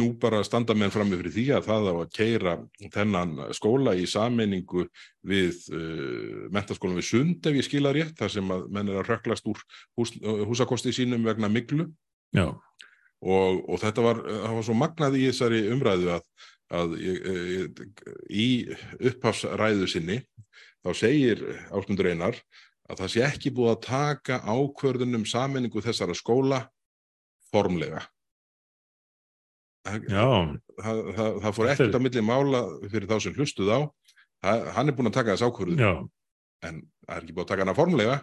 [0.00, 2.54] nú bara standa menn fram fyrir því að það á að keira
[2.94, 4.86] þennan skóla í sameiningu
[5.28, 9.10] við uh, mentaskólan við Sund ef ég skila rétt, þar sem að menn er að
[9.12, 9.60] röklast úr
[9.98, 10.14] hús,
[10.48, 11.90] húsakosti sínum vegna miklu
[12.32, 12.48] Já,
[13.22, 16.24] og, og þetta var, það var svo magnað í þessari umræðu að,
[16.78, 17.18] að ég,
[17.54, 17.82] ég,
[18.28, 18.46] í
[19.12, 20.18] upphafsræðu sinni
[20.82, 22.38] þá segir Ásmundur Einar
[22.90, 26.64] að það sé ekki búið að taka ákvörðunum sameiningu þessara skóla
[27.52, 28.02] formlega.
[29.86, 30.26] Það, já,
[30.82, 33.80] það, það, það fór er- ekkert á milli mála fyrir þá sem hlustuð á.
[34.76, 35.92] Hann er búin að taka þess ákvörðun já,
[36.66, 38.16] en það er ekki búið að taka hana formlega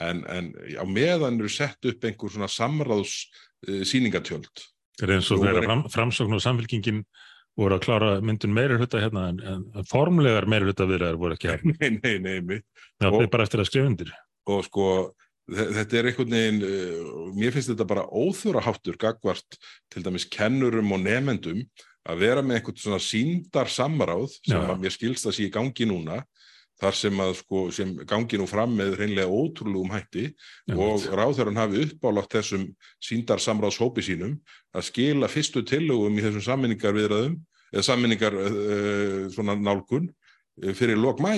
[0.00, 3.14] en, en á meðan eru sett upp einhver svona samráðs
[3.68, 4.50] uh, síningatjöld
[4.98, 7.02] Það er eins og er- fram, framsókn og samfélkingin
[7.58, 11.50] voru að klára myndun meiri hluta hérna en, en formlegar meiri hluta viðræður voru ekki
[11.52, 11.74] hérna.
[11.80, 12.66] nei, nei, nei, mitt
[13.02, 14.10] Það er bara eftir að skrifa undir.
[14.50, 14.86] og sko
[15.50, 19.58] þe- þetta er einhvern veginn uh, mér finnst þetta bara óþjóra háttur gagvart
[19.94, 21.62] til dæmis kennurum og nefendum
[22.04, 24.66] að vera með einhvern svona síndar samráð sem Já.
[24.74, 26.18] að mér skilst að sé í gangi núna
[26.82, 30.26] þar sem að sko sem gangi nú fram með hreinlega ótrúlegum hætti
[30.74, 32.66] og ráðherran hafi uppálagt þessum
[33.02, 34.38] síndar samráðshópi sínum
[34.74, 37.36] að skila fyrstu tillögum í þessum sammenningar viðræðum
[37.74, 41.34] eða sammenningar uh, svona nálgun uh, fyrir lok mæ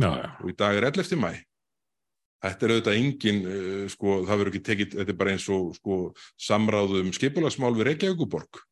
[0.00, 1.16] Já, já, og í dag er 11.
[1.20, 1.32] mæ
[2.40, 5.74] Þetta er auðvitað engin, uh, sko, það verður ekki tekið, þetta er bara eins og
[5.76, 5.96] sko,
[6.40, 8.62] samráðum skipulagsmál við Reykjavíkuborg.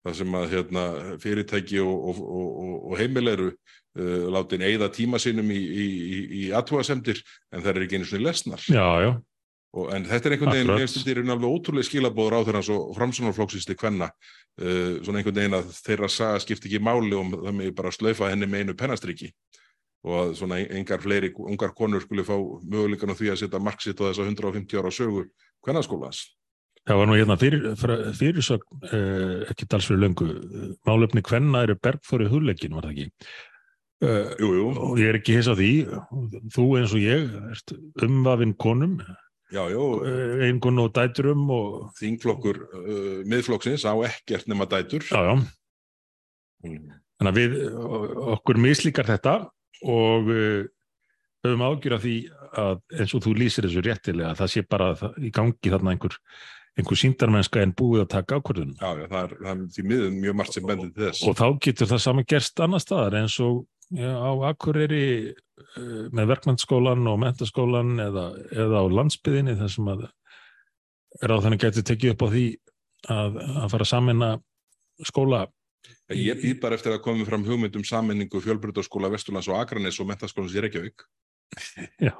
[0.00, 0.84] Það sem að hérna,
[1.20, 3.50] fyrirtæki og, og, og, og, og heimil eru
[3.98, 8.10] uh, látin eigða tíma sinum í, í, í, í aðtúasemdir en það er ekki einu
[8.10, 8.64] svona lesnar.
[8.68, 9.12] já, já,
[9.70, 12.62] Og, en þetta er einhvern veginn, ég finnst þetta er alveg ótrúlega skilabóður á þeirra
[12.74, 14.08] og framsunarflokksins til hvenna.
[14.58, 18.32] Uh, svona einhvern veginn að þeirra saga skipti ekki máli og það með bara slaufa
[18.32, 19.30] henni með einu pennastriki
[20.06, 24.00] og að svona engar fleiri ungar konur skuli fá möguleikan á því að setja marksitt
[24.00, 25.26] á þessa 150 ára sögu
[25.64, 26.22] kvennaskólans.
[26.88, 27.66] það var nú hérna fyrir,
[28.16, 30.28] fyrirsögn eh, ekki talsverið löngu.
[30.88, 33.28] Málefni hvenna eru bergfóri hugleikin, var það ekki?
[34.00, 35.72] Uh, Jú, jú, og ég er ekki hiss á því,
[36.54, 38.94] þú eins og ég umvafinn konum,
[39.52, 45.04] já, já, uh, eingun og dæturum og þingflokkur uh, miðflokksins á ekkert nema dætur.
[45.04, 45.34] já, já,
[47.20, 47.56] Þannig að við,
[48.38, 49.34] okkur mislíkar þetta
[49.84, 50.62] og uh,
[51.44, 52.14] höfum ágjur af því
[52.60, 56.16] að eins og þú lýsir þessu réttilega, það sé bara það, í gangi þarna einhver,
[56.80, 58.80] einhver síndarmennska en búið að taka ákvörðunum.
[58.80, 61.22] Já, já, það er, það er því miður mjög margt sem bendir þess.
[61.28, 63.60] Og þá getur það saman gerst annar staðar eins og
[63.96, 70.04] já, á Akureyri uh, með verkmennskólan og mentaskólan eða, eða á landsbyðinni þar sem að
[71.20, 72.44] á þannig getur tekið upp á því
[73.10, 74.30] að, að fara að samina
[75.06, 75.46] skóla
[76.10, 80.56] Ég býð bara eftir að koma fram hugmyndum sammenningu fjölbrytarskóla Vesturlands og Akranes og mentaskólans
[80.58, 81.04] í Reykjavík.
[82.08, 82.12] Já,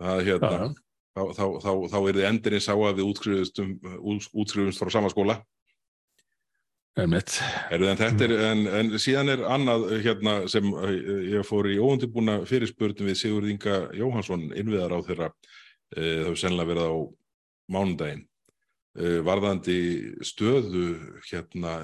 [0.00, 0.68] Það, hérna,
[1.12, 5.36] þá, þá, þá, þá er þið endurinn sá að við útskrifumst frá sama skóla.
[7.70, 10.96] En, þetta er, en, en síðan er annað hérna, sem eh,
[11.36, 15.30] ég fór í óundibúna fyrirspurning við Sigurð Inga Jóhansson innviðar á þeirra,
[15.94, 16.94] e, það hefur sennilega verið á
[17.70, 18.24] mánudaginn,
[18.98, 19.78] e, varðandi
[20.26, 20.86] stöðu
[21.30, 21.76] hérna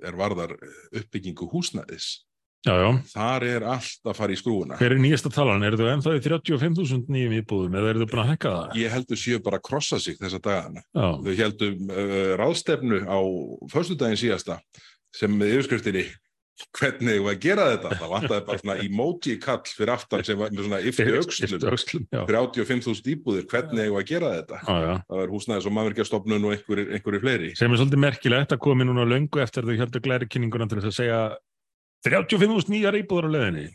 [0.00, 0.54] er varðar
[0.96, 2.12] uppbyggingu húsnæðis.
[2.60, 2.88] Já, já.
[3.14, 4.76] Þar er allt að fara í skrúuna.
[4.76, 5.64] Hver er nýjasta talan?
[5.64, 8.74] Er þau ennþá í 35.000 nýjum íbúðum eða eru þau búin að hækka það?
[8.82, 10.84] Ég heldur séu bara að krossa sig þessa dagana.
[10.92, 13.20] Já, Þau heldum uh, ráðstefnu á
[13.72, 14.60] föstudaginn síðasta
[15.16, 16.04] sem með yfirskriftinni
[16.76, 17.90] hvernig við að gera þetta.
[17.96, 22.06] Það vantaði bara svona emoji kall fyrir aftan sem var svona yfti aukslum.
[22.12, 22.22] Já.
[22.28, 24.60] 35.000 íbúðir, hvernig við að gera þetta.
[24.66, 24.94] Já, já.
[25.08, 27.52] Það er húsnæðis og mannverkjastofnun og einhverjir fleiri.
[27.58, 30.82] Sem er svolítið merkilegt að komi núna löngu eftir að þau heldur glæri kynninguna til
[30.82, 31.22] þess að segja
[32.06, 33.66] 35.000 nýjar íbúður á leðinni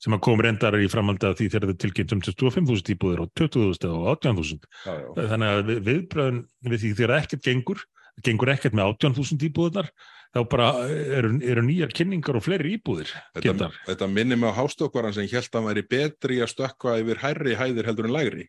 [0.00, 3.32] sem að kom reyndar í framhaldi að því þegar þau tilkynnt um 25.000 íbúður og
[3.36, 4.62] 20.000 og 18.000.
[4.86, 5.08] Já, já.
[5.34, 6.38] Þannig að við- viðbröðin
[6.70, 7.82] við því þegar ekkert gengur,
[8.24, 9.90] gengur ekkert með 18.000 íbúðunar,
[10.32, 13.12] þá bara eru, eru nýjar kynningar og fleiri íbúðir.
[13.36, 17.20] Þetta, þetta minnir mig á hástökkvaran sem held að hann væri betri að stökkva yfir
[17.20, 18.46] hærri hæðir heldur en lægri.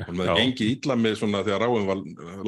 [0.00, 1.98] Hann með gengið illa með svona þegar ráum var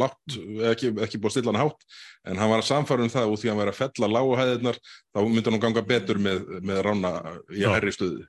[0.01, 0.37] látt,
[0.71, 1.85] ekki, ekki búið að stilla hann hátt,
[2.25, 4.79] en hann var að samfara um það og því hann var að fella lágu hæðirnar,
[5.13, 7.13] þá myndi hann ganga betur með, með rána
[7.53, 7.69] í Já.
[7.75, 8.25] hærri stöðu.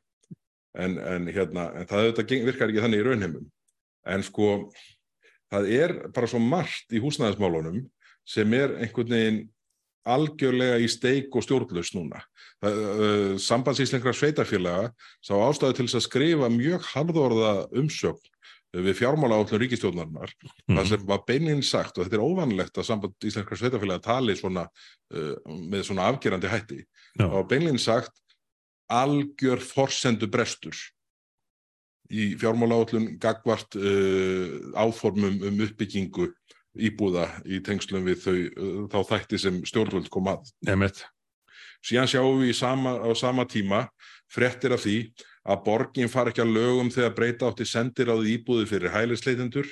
[0.75, 2.09] En, en hérna, en það
[2.43, 3.49] virkar ekki þannig í raunheimum.
[4.11, 4.51] En sko,
[5.53, 7.85] það er bara svo margt í húsnæðismálunum
[8.27, 9.43] sem er einhvern veginn
[10.05, 12.21] algjörlega í steik og stjórnlaus núna.
[12.65, 14.91] Uh, Sambandsíslengra sveitafélaga
[15.23, 18.34] sá ástæðu til þess að skrifa mjög harðorða umsögn uh,
[18.83, 20.85] við fjármála átlun ríkistjórnarinnar það Mhm.
[20.89, 24.67] sem var beinin sagt og þetta er óvanlegt að samband íslenskra sveitafélaga tali svona,
[25.13, 26.81] uh, með svona afgerandi hætti
[27.19, 27.27] Já.
[27.29, 28.11] var beinin sagt
[28.91, 30.75] algjör forsendu brestur
[32.11, 36.27] í fjármála átlun gagvart uh, áformum um uppbyggingu
[36.75, 41.05] íbúða í tengslum við þau, uh, þá þætti sem stjórnvöld kom að Einmitt.
[41.85, 43.87] síðan sjáum við sama, á sama tíma
[44.29, 45.13] fréttir af því
[45.45, 49.67] að borgin far ekki að lögum þegar breyta átti sendir á því íbúði fyrir hælisleitendur.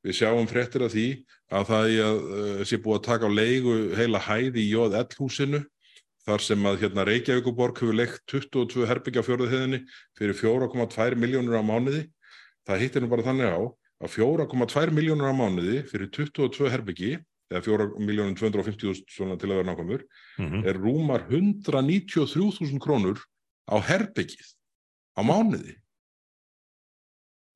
[0.00, 1.06] Við sjáum fréttir af því
[1.52, 5.60] að það að, uh, sé búið að taka á leigu heila hæði í JL húsinu
[6.24, 9.80] þar sem að hérna, Reykjavíkuborg hefur leikt 22 herbyggja á fjórðuðiðinni
[10.16, 12.06] fyrir 4,2 miljónur á mánuði.
[12.68, 13.60] Það hittir nú bara þannig á
[14.00, 17.12] að 4,2 miljónur á mánuði fyrir 22 herbyggi
[17.50, 20.04] eða 4 miljónum 250.000 svona til að vera nákvæmur
[20.38, 20.64] Mhm.
[20.64, 23.18] er rúmar 193.000 krónur
[23.68, 24.54] á herbyggið
[25.16, 25.76] á mánuði.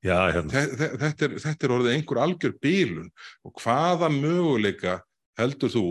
[0.05, 0.51] Já, hérna.
[0.53, 3.07] Þe- þe- Þetta er, þetta er orðið einhver algjör bílun
[3.43, 4.99] og hvaða möguleika
[5.39, 5.85] heldur þú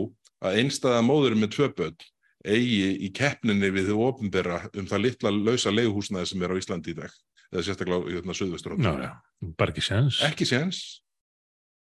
[0.45, 1.97] að einstæða móður með tvö börn
[2.45, 6.93] eigi í keppninni við þau ofinbera um það litla lausa leiguhúsnaði sem er á Íslandi
[6.93, 7.11] í dag
[7.55, 9.11] eða sérstaklega á Suðvestur Já, já,
[9.59, 10.21] bara ekki séns.
[10.23, 10.81] ekki séns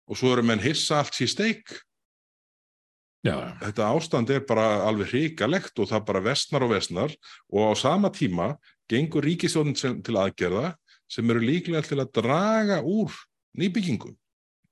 [0.08, 1.76] og svo eru menn hissa allt sér steik
[3.26, 3.36] já.
[3.60, 7.14] þetta ástand er bara alveg hrikalegt og það bara vestnar og vestnar
[7.52, 8.56] og á sama tíma
[8.90, 10.74] gengur ríkisjóðin til aðgerða
[11.10, 13.14] sem eru líklega til að draga úr
[13.58, 14.14] nýbyggingum.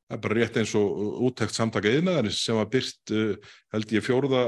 [0.05, 3.95] Það er bara rétt eins og uh, úttækt samtaka yðnaðarins sem var byrt uh, held
[3.95, 4.43] ég fjórða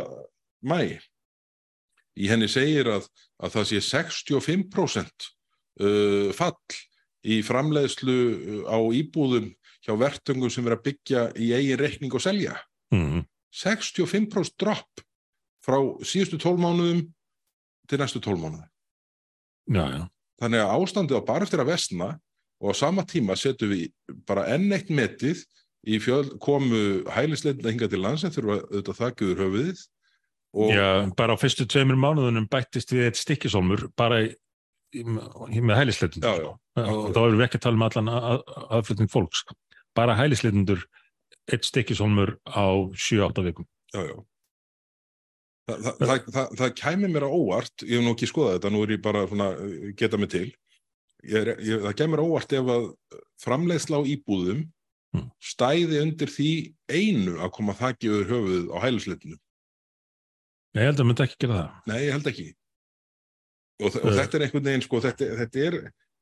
[0.67, 0.99] mæ.
[2.17, 3.09] Í henni segir að,
[3.41, 5.31] að það sé 65%
[5.81, 6.77] uh, fall
[7.27, 8.19] í framleiðslu
[8.71, 9.51] á íbúðum
[9.87, 12.55] hjá vertungum sem er að byggja í eigin reikning og selja.
[12.95, 13.25] Mm.
[13.57, 15.03] 65% dropp
[15.65, 17.03] frá síðustu 12 mánuðum
[17.89, 18.71] til næstu 12 mánuðum.
[19.67, 20.03] Já, já.
[20.41, 22.09] Þannig að ástandið á bara eftir að vestna
[22.61, 23.87] og á sama tíma setjum við
[24.29, 25.43] bara enn eitt metið
[25.87, 29.85] í fjöld komu hælisleitna hinga til lands sem þurfa auðvitað þakkiður höfuðið
[30.57, 34.31] Já, bara á fyrstu tveimur mánuðunum bættist við eitt stikkisólmur bara í,
[34.97, 36.31] í, í, með hælisleitundur.
[36.33, 36.87] Já, já.
[36.87, 38.45] Og þá erum við ekki að tala um allan að,
[38.79, 39.43] aðflutning fólks.
[39.97, 40.87] Bara hælisleitundur
[41.53, 42.65] eitt stikkisólmur á
[42.97, 43.69] 7-8 vikum.
[43.93, 44.17] já, já.
[45.67, 48.71] Þa, það, það, það, það kæmi mér á óvart, ég hef nú ekki skoðað þetta,
[48.71, 50.47] nú er ég bara svona, uh, geta mig til,
[51.27, 52.87] ég, ég, það kæmi mér á óvart ef að
[53.47, 54.65] framleiðsla á íbúðum
[55.15, 55.31] Mm.
[55.41, 56.49] stæði undir því
[56.93, 59.37] einu að koma þakki yfir höfuðið á hælisleitinu.
[60.77, 61.69] Ég held að myndi ekki gera það.
[61.89, 62.47] Nei, ég held ekki.
[63.81, 64.17] Og, og Eh.
[64.19, 65.77] þetta er einhvern veginn, sko, þetta, þetta, er,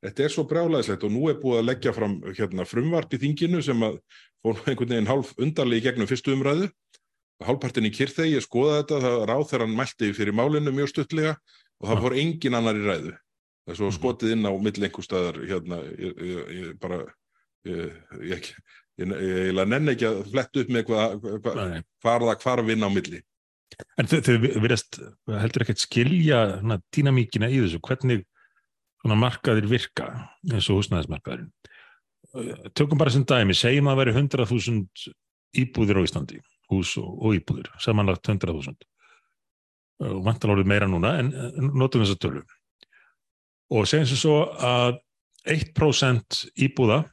[0.05, 3.61] þetta er svo brjálæðislegt og nú er búið að leggja fram hérna, frumvarp í þinginu
[3.65, 3.99] sem að
[4.45, 6.69] fór einhvern veginn hálf undarlega í gegnum fyrstu umræðu.
[7.43, 11.33] Hálfpartin í kyrþegi, ég skoða þetta, það ráð þegar hann mælti fyrir málinu mjög stuttlega
[11.81, 13.11] og það fór engin annar í ræðu.
[13.65, 13.97] Það er svo Mhm.
[13.97, 16.99] skotið inn á milli einhver staðar, hérna, ég, ég, ég bara,
[17.65, 17.91] ég,
[18.23, 18.51] ég,
[19.67, 21.81] nenni ekki að fletta upp með hvað, hvað, Nei.
[22.05, 23.21] hvar það hvar vinna á milli.
[23.99, 26.61] En þau virðast heldur ekkert skilja
[26.95, 28.23] dýnamíkina í þessu, hvernig
[29.19, 31.51] markaðir virka eins og húsnæðismarkaðurinn.
[32.75, 35.13] Tökum bara sem dæmi, segjum að það veri 100.000
[35.55, 36.39] íbúðir á Íslandi,
[36.71, 38.75] hús og, og íbúðir, samanlagt 100.000.
[40.03, 42.45] Uh, Vantar árið meira núna, en, en notum þess að tölu.
[43.75, 44.99] Og segjum sem svo að
[45.49, 47.03] 1% íbúða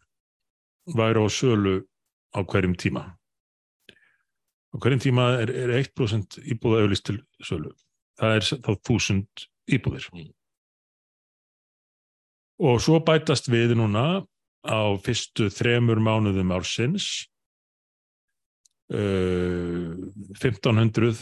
[0.97, 1.81] væri á sölu
[2.33, 3.07] á hverjum tíma.
[4.73, 7.73] Á hverjum tíma er, er 1% íbúða auðlist til sölu.
[8.21, 10.09] Það er þá 1000 íbúðir.
[10.13, 10.31] Mm.
[12.63, 14.23] Og svo bætast við núna
[14.63, 17.27] á fyrstu þremur mánuðum ársins
[18.93, 19.97] uh,
[20.39, 21.17] 1500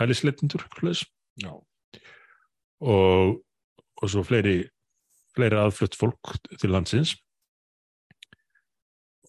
[0.00, 0.64] hælisleitundur
[1.42, 1.52] Já.
[2.80, 3.42] og,
[3.96, 4.64] og svo fleiri,
[5.36, 7.16] fleiri aðflutt fólk til landsins.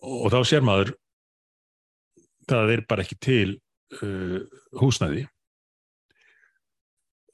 [0.03, 0.93] Og þá sér maður
[2.47, 3.57] það er bara ekki til
[4.01, 4.43] uh,
[4.79, 5.25] húsnæði.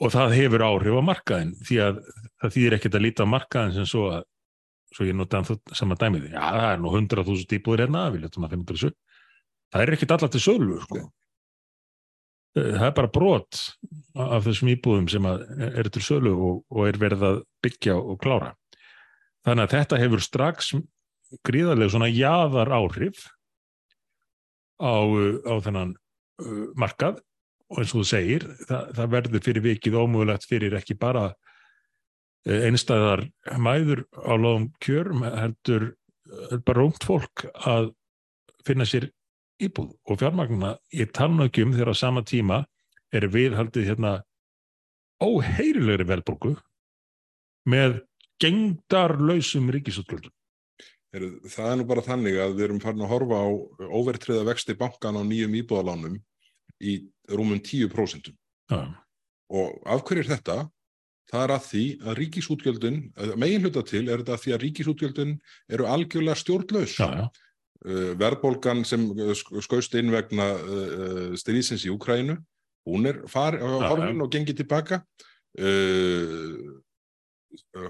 [0.02, 2.00] Og það hefur áhrif á markaðin því að
[2.42, 4.24] það þýðir ekkert að líta á markaðin sem svo að
[4.94, 5.42] svo ég nota
[5.74, 6.30] saman dæmið.
[6.34, 8.92] Já það er nú 100.000 íbúður hérna við letum að finna út úr þessu
[9.74, 11.04] það er ekkert allar til sölu sko.
[12.54, 13.62] Eh, það er bara brot
[14.14, 18.20] af þessum íbúðum sem að eru til sölu og, og er verið að byggja og
[18.22, 18.54] klára.
[19.44, 20.74] Þannig að þetta hefur strax
[21.44, 23.26] gríðarlega svona jaðar áhrif
[24.78, 27.24] á, uh, á þennan uh, markað.
[27.74, 31.32] Og eins og þú segir, það, það verður fyrir vikið ómögulegt fyrir ekki bara
[32.44, 33.24] einstæðar
[33.56, 35.86] mæður á loðum kjörum heldur
[36.68, 37.94] bara ungt fólk að
[38.68, 39.08] finna sér
[39.68, 42.64] íbúð og fjármagna ég tala nú ekki um þegar á sama tíma
[43.14, 44.14] er viðhaldið hérna
[45.24, 46.56] óheyrilegri velbólgu
[47.70, 48.02] með
[48.44, 50.34] gengdarlausum ríkisútgjöldum
[51.14, 53.50] það er nú bara þannig að við erum farin að horfa á
[53.94, 56.16] óvertriða vexti bankan á nýjum íbúðalánum
[56.82, 56.94] í
[57.30, 58.34] rúmum 10%.
[58.72, 58.82] Já,
[59.54, 60.56] Og af hverju er þetta?
[61.30, 62.98] Það er að því að ríkisútgjöldun,
[63.38, 65.34] megin hluta til er þetta að því að ríkisútgjöldun
[65.70, 66.98] eru algjörlega stjórnlaus.
[66.98, 67.53] já, já, Uh,
[68.20, 72.38] verðbólgan sem sk- skaust inn vegna uh, stríðsins í Úkrænu,
[72.88, 73.22] hún er
[73.92, 75.02] horfin og gengið tilbaka.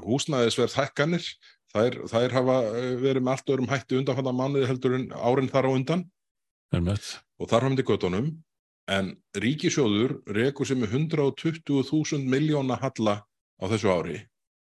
[0.03, 1.27] Húsnæðisverð hækkanir,
[1.73, 2.55] þær, þær hafa
[2.99, 6.03] verið með allt öðrum hætti undanfanna mánuði heldur en árin þar á undan.
[6.73, 8.27] Með og þar fram til göttunum
[8.91, 14.17] en ríkisjóður rekur sem er 120.000 miljóna halla á þessu ári.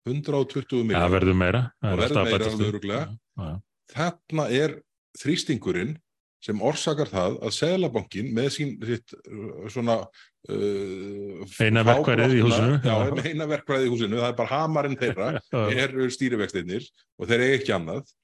[0.09, 1.62] 120 það miljóna verður meira.
[1.85, 3.01] Það er verður meira
[3.39, 3.59] við.
[3.95, 4.76] þarna er
[5.18, 5.96] þrýstingurinn
[6.44, 12.76] sem orsakar það að Seðlabankin með sín sitt, uh, svona uh, Eina verkfærið í húsinu.
[12.84, 12.94] já,
[13.30, 15.30] eina verkfærið í húsinu, það er bara hamarinn þeirra
[15.82, 16.86] er stýrivextinnir
[17.18, 18.14] og þeir eru ekki annað.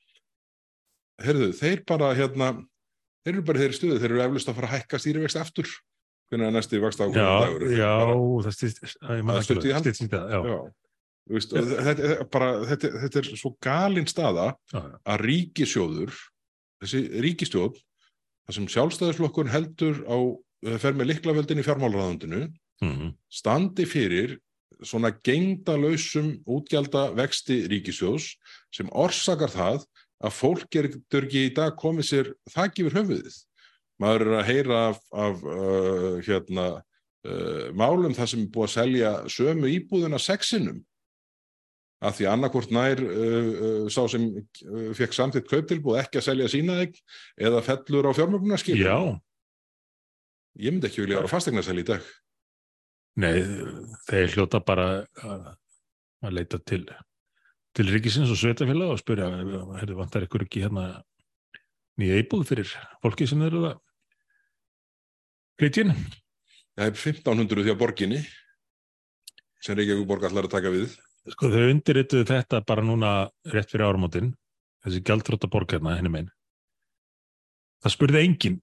[1.24, 2.52] Heyrðu, þeir bara hérna,
[3.26, 5.74] þeir eru bara þeirri stuðu, þeir eru eflust að fara að hækka stýrivext aftur.
[6.30, 7.92] Hvernig er næsti vaksta Já, ákvæmdagur já,
[8.46, 9.74] það stutt í
[11.24, 16.16] og þetta, þetta, bara, þetta, þetta er svo galin staða að ríkisjóður
[16.84, 17.78] þessi ríkistjóð
[18.44, 20.18] það sem sjálfstæðisflokkur heldur á
[20.80, 22.46] fer með liklaveldin í fjármálaráðundinu
[22.82, 23.14] Mhm.
[23.30, 24.38] standi fyrir
[24.82, 28.34] svona gengdalausum útgjalda vexti ríkisjóðs
[28.74, 29.84] sem orsakar það
[30.24, 33.36] að fólk getur ekki í dag komið sér þakk yfir höfuðið.
[34.00, 36.66] Maður er að heyra af, af uh, hérna,
[37.24, 40.82] uh, málum þar sem er búið að selja sömu íbúðuna sexinum
[42.04, 46.50] af því annarkvort nær uh, uh, sá sem uh, fekk samtitt kauptilbúð ekki að selja
[46.52, 46.98] sína egg
[47.40, 48.76] eða fellur á fjármögnarskil.
[48.82, 48.98] Já,
[50.54, 52.04] Ég myndi ekki vilja vera fastegnarsæli í dag.
[53.18, 53.42] nei,
[54.06, 54.86] þeir hljóta bara
[55.22, 55.48] að,
[56.26, 56.84] að leita til,
[57.74, 59.30] til ríkisins og sveitafélag og spyrja,
[59.80, 61.02] herðu, vantar ykkur ekki hérna
[61.98, 62.70] nýja íbúð fyrir
[63.02, 63.80] fólki sem eru það
[65.62, 65.94] flytjinn?
[66.74, 68.22] Það er 1500 því að borginni
[69.62, 70.94] sem Reykjavík borg allar að taka við.
[71.32, 73.10] Sko þau undirrituðu þetta bara núna
[73.48, 74.34] rétt fyrir áramótin,
[74.84, 76.32] þessi gjaldrótta borg hérna henni megin.
[77.84, 78.58] Það spurði enginn,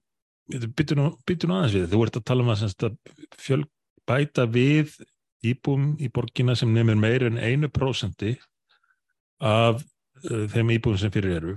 [0.50, 2.94] byttu nú, nú aðeins við, þú ert að tala um að, að
[3.42, 3.64] fjöl,
[4.06, 4.94] bæta við
[5.46, 8.36] íbúum í borgina sem nefnir meir en einu prósenti
[9.42, 11.56] af uh, þeim íbúum sem fyrir eru.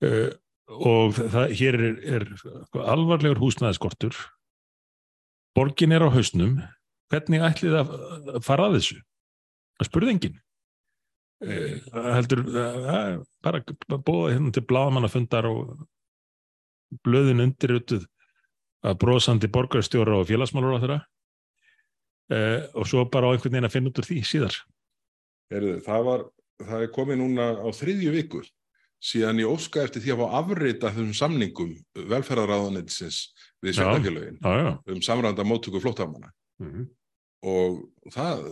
[0.00, 0.32] Uh,
[0.80, 4.16] og það, hér er, er sko, alvarlegur húsnæðiskortur,
[5.56, 6.56] borgin er á hausnum,
[7.12, 7.94] hvernig ætlið að
[8.46, 9.00] fara að þessu?
[9.86, 10.40] Spurði enginn.
[11.40, 11.78] Eh,
[12.16, 15.86] heldur eh, bara búið hérna til blaðamannafundar og
[17.06, 18.04] blöðin undirrutuð
[18.84, 20.98] að brosandi borgarstjóra og félagsmálur á þeirra
[22.34, 24.58] eh, og svo bara á einhvern veginn að finna út úr því síðar.
[25.50, 26.26] Heyrðu, það, var,
[26.66, 28.42] það er komið núna á þriðju viku
[29.00, 31.72] síðan ég óska eftir því að fá afrita þessum samningum
[32.12, 33.22] velferðaráðanetsins
[33.64, 34.76] við já.
[34.92, 36.90] um samranda móttöku flóttamanna Mhm.
[37.40, 37.80] Og
[38.12, 38.42] það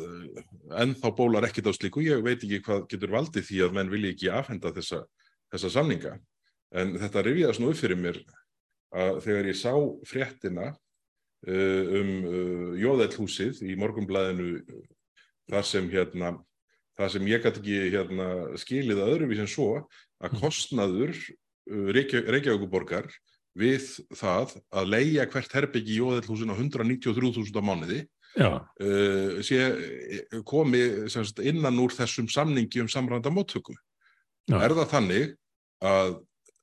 [0.81, 4.15] ennþá bólar ekkit á slíku, ég veit ekki hvað getur valdið því að menn vilji
[4.15, 5.03] ekki afhenda þessa,
[5.53, 6.17] þessa samninga
[6.79, 8.21] en þetta rifjaðast nú upp fyrir mér
[8.97, 9.73] að þegar ég sá
[10.09, 14.85] fréttina uh, um uh, Jóðellhúsið í morgunblæðinu uh,
[15.53, 16.37] þar sem hérna
[16.99, 18.29] þar sem ég gæti ekki hérna
[18.59, 19.69] skilið að öðruvís en svo
[20.19, 20.41] að Mhm.
[20.41, 21.15] kostnaður
[21.69, 23.11] Reykja, Reykjavíkuborgar
[23.59, 23.85] við
[24.17, 27.99] það að leia hvert herbyggi í Jóðellhúsin á 193.000 á mánuði
[28.37, 29.59] uh, sé
[30.47, 33.77] komi sem sagt, innan úr þessum samningi um samranda móttöku.
[34.49, 35.33] Er það þannig
[35.85, 36.19] að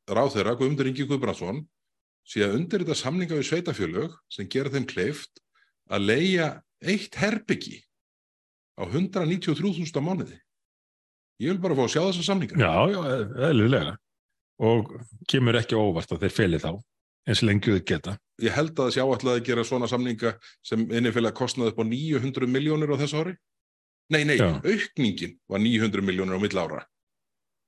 [0.09, 1.63] ráðherra Guðmundur Ingi Guðbrandsson
[2.25, 5.41] sé að undir þetta samninga við sveitafjölög sem gera þeim kleift
[5.93, 6.47] að leia
[6.81, 7.79] eitt herbyggi
[8.75, 10.39] á 193.000 á mánuði.
[11.41, 12.57] Ég vil bara fá að sjá þessa samninga.
[12.91, 13.95] já, já, eðlilega.
[14.65, 14.91] Og
[15.27, 16.71] kemur ekki óvart að þeir feli þá,
[17.27, 18.15] eins lengi þau geta.
[18.43, 20.33] Ég held að það sé áallega að gera svona samninga
[20.65, 23.35] sem innifélag kostnaði upp á 900 miljónir á þessu ári.
[24.11, 24.49] Nei, nei, Já.
[24.59, 26.81] aukningin var 900 miljónir á mill ára.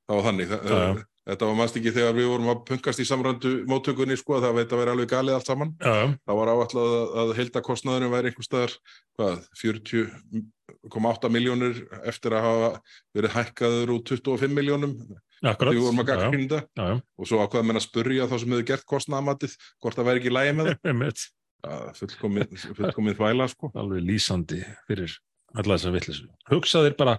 [0.08, 0.52] Það var þannig.
[0.52, 1.06] Það, Já, já.
[1.28, 4.54] Þetta var mannst ekki þegar við vorum að punkast í samröndu móttökunni sko að það
[4.62, 5.74] veit að vera alveg galið allt saman.
[5.84, 8.76] Já, Það var áallega að, að heildakostnaðurinn væri einhver staðar,
[9.20, 12.70] hvað, 40,8 miljónir eftir að hafa
[13.18, 14.96] verið hækkaður úr 25 miljónum
[15.42, 15.72] akkurat.
[15.72, 18.54] þegar við vorum að gaggrínda Já, já, og svo ákvaða menn að spurja þá sem
[18.56, 21.26] hefur gert kostnaðamatið hvort það væri ekki lægi með það.
[21.98, 23.72] fullkomin, fullkomin þvæla sko.
[23.76, 25.16] alveg lýsandi fyrir
[25.58, 26.28] alla þessa vittlisu.
[26.52, 27.18] Hugsaðir bara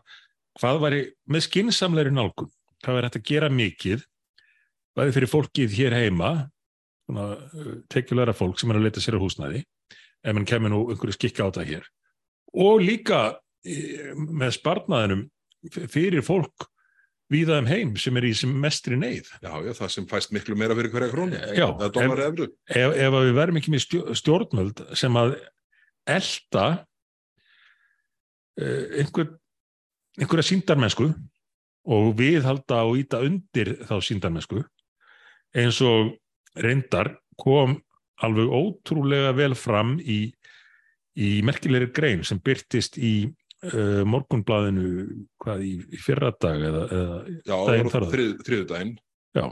[0.59, 1.01] hvað væri
[1.31, 2.51] með skinsamleiri nálgun,
[2.85, 4.07] hvað væri hægt að gera mikið,
[4.99, 6.31] bæði fyrir fólkið hér heima,
[7.15, 7.37] uh,
[7.93, 9.63] tekjulegra fólk sem er að leita sér á húsnæði,
[10.23, 11.87] ef mann kemur nú einhverju skikka á það hér,
[12.59, 13.21] og líka
[13.67, 15.25] eh, með sparnaðinum
[15.91, 16.69] fyrir fólk
[17.33, 19.29] víða um heim sem er í sem mestri neyð.
[19.45, 21.37] Já, já, það sem fæst miklu meira fyrir hverja krónu.
[21.57, 21.67] Já,
[22.73, 25.35] ef, ef að við verðum ekki með stjó- stjórnvöld sem að
[26.09, 26.67] elda
[28.61, 29.35] uh, einhver,
[30.19, 31.11] einhverja síndarmennsku
[31.89, 34.63] og viðhalda og íta undir þá síndarmennsku
[35.57, 36.15] eins og
[36.61, 37.79] reyndar kom
[38.25, 40.33] alveg ótrúlega vel fram í,
[41.17, 43.29] í merkilegri grein sem byrtist í
[43.65, 44.91] uh, morgunblaðinu
[45.43, 47.17] hvað í, í fyrra dag eða, eða
[47.49, 48.95] Já, Daginn þar þrið, þriðudaginn.
[49.39, 49.47] já,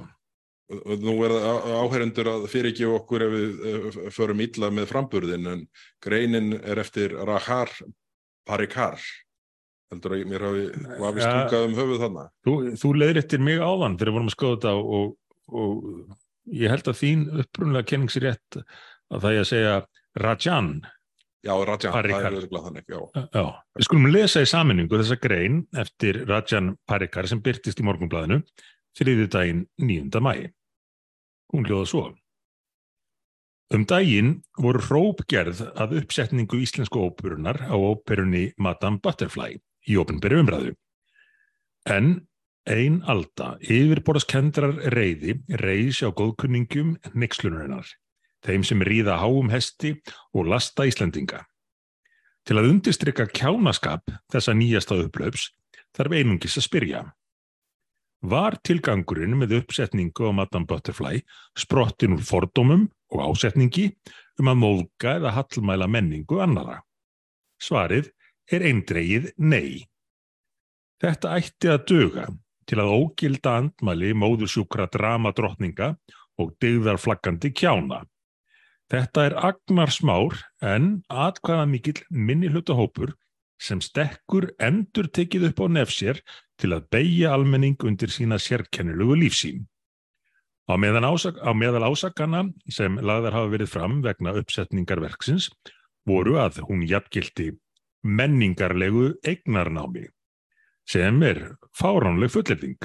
[0.67, 4.89] Og- og Nú er það áherendur að fyrirgefa okkur ef við eh, förum illa með
[4.91, 5.61] framburðin en
[6.03, 7.71] greinin er eftir Rahar
[8.47, 8.99] Parikar.
[9.93, 10.65] Heldur að mér hafi
[10.99, 11.29] vafið Ja.
[11.31, 12.25] stungað um höfuð þarna.
[12.43, 15.15] Þú, þú leiðir eftir mig áðan fyrir að vorum að skoða þetta og,
[15.55, 16.17] og
[16.51, 19.77] ég held að þín upprunlega kenning sér rétt að það er að segja
[20.27, 20.73] Rajan.
[21.45, 22.23] Já, Rajan, Parikar.
[22.23, 23.01] það er örugglega þannig, já.
[23.37, 23.45] Já,
[23.77, 28.41] við skulum lesa í saminningu þessa grein eftir Rajan Parikar sem byrtist í morgunblæðinu
[28.97, 30.23] þriði daginn 9.
[30.25, 30.49] mæi.
[31.53, 32.05] Hún hljóða svo.
[33.75, 39.59] Um daginn voru hrópgerð að uppsetningu íslensku óperunar á óperunni Madame Butterfly
[39.91, 40.75] í ópenberi umræðu.
[41.87, 42.27] En
[42.67, 47.87] ein alda yfirborðskendrar reyði reys á góðkunningum nixlunarinnar,
[48.47, 49.97] þeim sem ríða háum hesti
[50.35, 51.43] og lasta Íslandinga.
[52.47, 55.51] Til að undistrykka kjánaskap þessa nýjasta upplöps
[55.97, 57.01] þarf einungis að spyrja.
[58.27, 61.21] Var tilgangurinn með uppsetningu á Madame Butterfly
[61.59, 63.91] sprottin úr fordómum og ásetningi
[64.41, 66.81] um að móðga eða hallmæla menningu annara?
[67.63, 68.11] Svarið
[68.53, 69.85] er eindreið nei.
[71.03, 72.27] Þetta ætti að döga
[72.67, 75.93] til að ógilda andmæli móðursjúkra dramadrottninga
[76.41, 78.03] og dygðarflaggandi kjána.
[78.93, 83.17] Þetta er agnar smár en atkvæða mikill minni hlutahópur
[83.59, 86.21] sem stekkur endur tekið upp á nefsér
[86.61, 89.65] til að beigja almenning undir sína sérkennilugu lífsím.
[90.67, 95.51] Á, ásak, á meðal ásakana sem lagðar hafa verið fram vegna uppsetningarverksins
[96.07, 97.53] voru að hún jafngildi
[98.03, 100.07] menningarlegu eignarnámi
[100.87, 102.79] sem er fáránleg fullefing.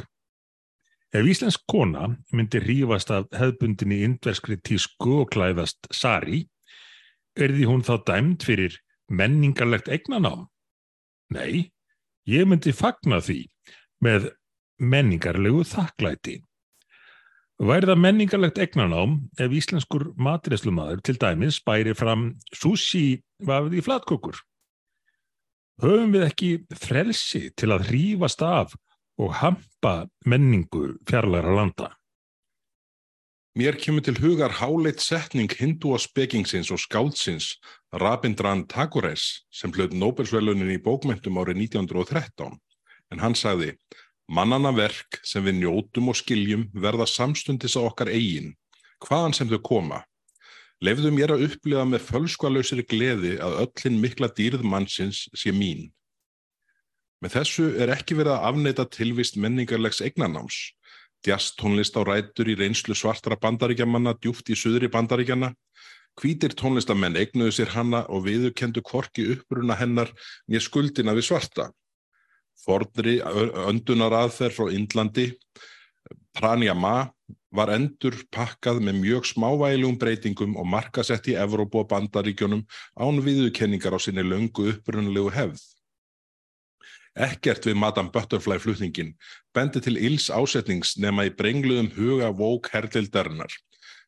[1.12, 6.46] Ef Íslensk kona myndi rífast af hefbundinni indverskri tísku og klæðast sari,
[7.36, 8.78] er því hún þá dæmt fyrir
[9.12, 10.46] menningarlegt eignanám?
[11.36, 11.68] Nei,
[12.32, 13.42] ég myndi fagna því
[14.00, 14.30] með
[14.80, 16.38] menningarlegu þakklæti.
[17.62, 24.40] Væri það menningarlegt egnanám ef íslenskur matreslumadur til dæmis bæri fram sushi vafið í flatkökur?
[25.84, 28.78] Höfum við ekki frelsi til að hrífast af
[29.22, 29.96] og hampa
[30.26, 31.92] menningu fjarlæra landa?
[33.60, 37.58] Mér kemur til hugar háleitt setning hindúa spekingsins og skáldsins
[37.94, 42.56] Rabindran Tagores sem hlöð Nobelsvelunin í bókmyndum árið 1913
[43.12, 43.76] en hann sagði
[44.32, 48.54] Mannana verk sem við njótum og skiljum verða samstundis á okkar eigin,
[49.04, 49.98] hvaðan sem þau koma.
[50.80, 55.90] Lefðu mér að upplifa með fölskvalösir gleði að öllin mikla dýrð mannsins sé mín.
[57.22, 60.72] Með þessu er ekki verið að afneita tilvist menningarlegs eignanáms.
[61.22, 65.52] Djast tónlist á rætur í reynslu svartra bandaríkjamanna djúft í söðri bandaríkjana.
[66.18, 70.10] Hvítir tónlistamenn eignuðu sér hanna og viðurkendu kvorki uppruna hennar
[70.50, 71.68] nýja skuldina við svarta.
[72.66, 75.28] Fordri öndunar aðferð frá Indlandi,
[76.34, 77.12] Pranjama,
[77.54, 82.66] var endur pakkað með mjög smávælum breytingum og markasett í Evrópu og bandaríkjónum
[82.98, 85.62] án viðurkenningar á sinni löngu upprunalegu hefð.
[87.12, 89.16] Ekkert við Madame Butterfly flutningin
[89.56, 93.52] bendi til Íls ásetnings nema í brengluðum huga vók herlildarinnar.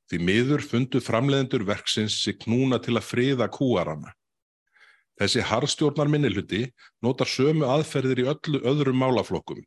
[0.07, 4.13] Því miður fundu framleiðendur verksins sig knúna til að friða kúarana.
[5.19, 6.63] Þessi harstjórnar minnilhutti
[7.03, 9.59] notar sömu aðferðir í öllu öðrum málaflokkum,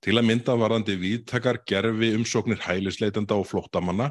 [0.00, 4.10] til að mynda varandi viðtakar gerfi umsóknir hælisleitenda og flóttamanna,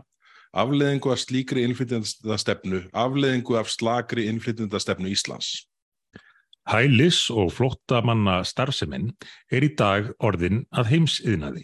[0.54, 5.66] afleðingu af slíkri innflytjandastefnu, afleðingu af slakri innflytjandastefnu Íslands.
[6.68, 9.14] Hælis og flóttamanna starfseminn
[9.54, 11.64] er í dag orðin að heimsiðnaði.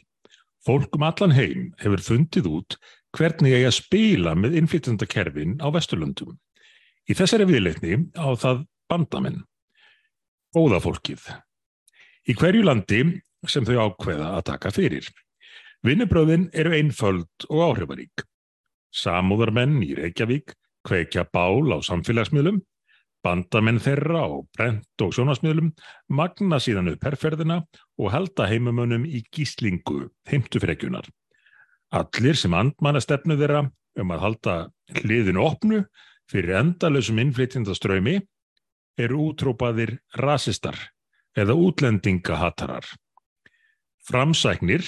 [0.63, 2.77] Fólkum allan heim hefur fundið út
[3.13, 6.37] hvernig ég að spila með innflytjandakerfin á Vesturlundum.
[7.03, 9.41] Í þessari viðleikni á það bandamenn,
[10.55, 11.27] góða fólkið,
[12.31, 13.03] í hverju landi
[13.49, 15.09] sem þau ákveða að taka fyrir.
[15.83, 18.23] Vinnubröðin eru einföld og áhrifarík.
[18.95, 20.55] Samúðarmenn í Reykjavík
[20.87, 22.61] kveikja bál á samfélagsmiðlum,
[23.24, 25.71] bandamenn þeirra á brent og sjónasmiðlum
[26.11, 27.61] magna síðan upp herrferðina
[27.99, 31.07] og halda heimumönum í gíslingu heimtufrekjunar.
[31.93, 33.67] Allir sem andmanna stefnu þeirra
[34.01, 34.55] um að halda
[34.99, 35.84] hliðinu opnu
[36.32, 38.19] fyrir endalösum innflytjandastраumi
[38.99, 40.78] eru útrópaðir rasistar
[41.38, 42.86] eða útlendingahatarar.
[44.03, 44.84] Framsæknir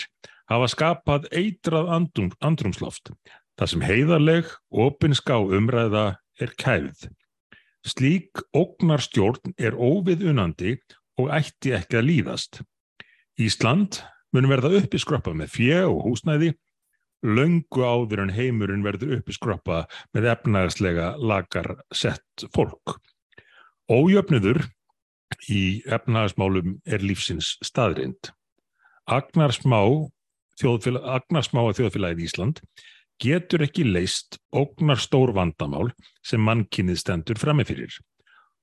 [0.51, 3.13] hafa skapað eitrað andrum, andrumsloft,
[3.57, 6.07] þar sem heiðarleg, opinská umræða
[6.41, 7.07] er kæfð.
[7.85, 10.75] Slík ógnarstjórn er óviðunandi
[11.21, 12.61] og ætti ekki að líðast.
[13.37, 13.99] Ísland
[14.33, 16.53] mun verða uppi skroppa með fjö og húsnæði,
[17.25, 19.83] löngu áður en heimurinn verður uppi skroppa
[20.15, 22.97] með efnaðslega lagar sett fólk.
[23.91, 24.63] Ójöfnudur
[25.51, 28.31] í efnahagsmálum er lífsins staðrind.
[29.05, 30.09] Agnarsmá að
[31.77, 32.63] þjóðfélagið Ísland
[33.21, 35.91] getur ekki leist ógnar stór vandamál
[36.25, 37.93] sem mannkynnið stendur framifyrir.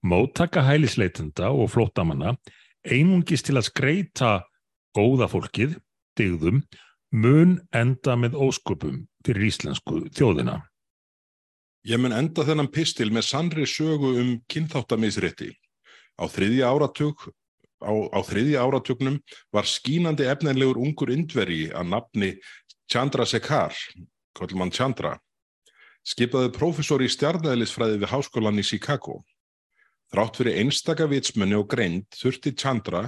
[0.02, 2.34] Móttaka hælisleitenda og flótamanna
[2.82, 4.32] einungist til að skreita
[4.96, 5.78] góða fólkið,
[6.18, 6.62] digðum,
[7.12, 10.58] mun enda með ósköpum fyrir íslensku þjóðina.
[11.86, 15.50] Ég mun enda þennan pistil með sannri sögu um kynþáttamisrétti.
[16.18, 17.24] Á þriðja áratug
[17.82, 19.18] á, á þriðja áratugnum
[19.54, 22.30] var skínandi efnenlegur ungur indveri að nafni
[22.92, 23.74] Chandra Sekhar,
[24.38, 25.16] kallum hann Chandra,
[26.06, 29.20] skipaði prófessor í stjarnæðlisfræði við háskólan í Chicago.
[30.12, 33.06] Þrátt fyrir einstaka vitsmunni og greind þurfti Chandra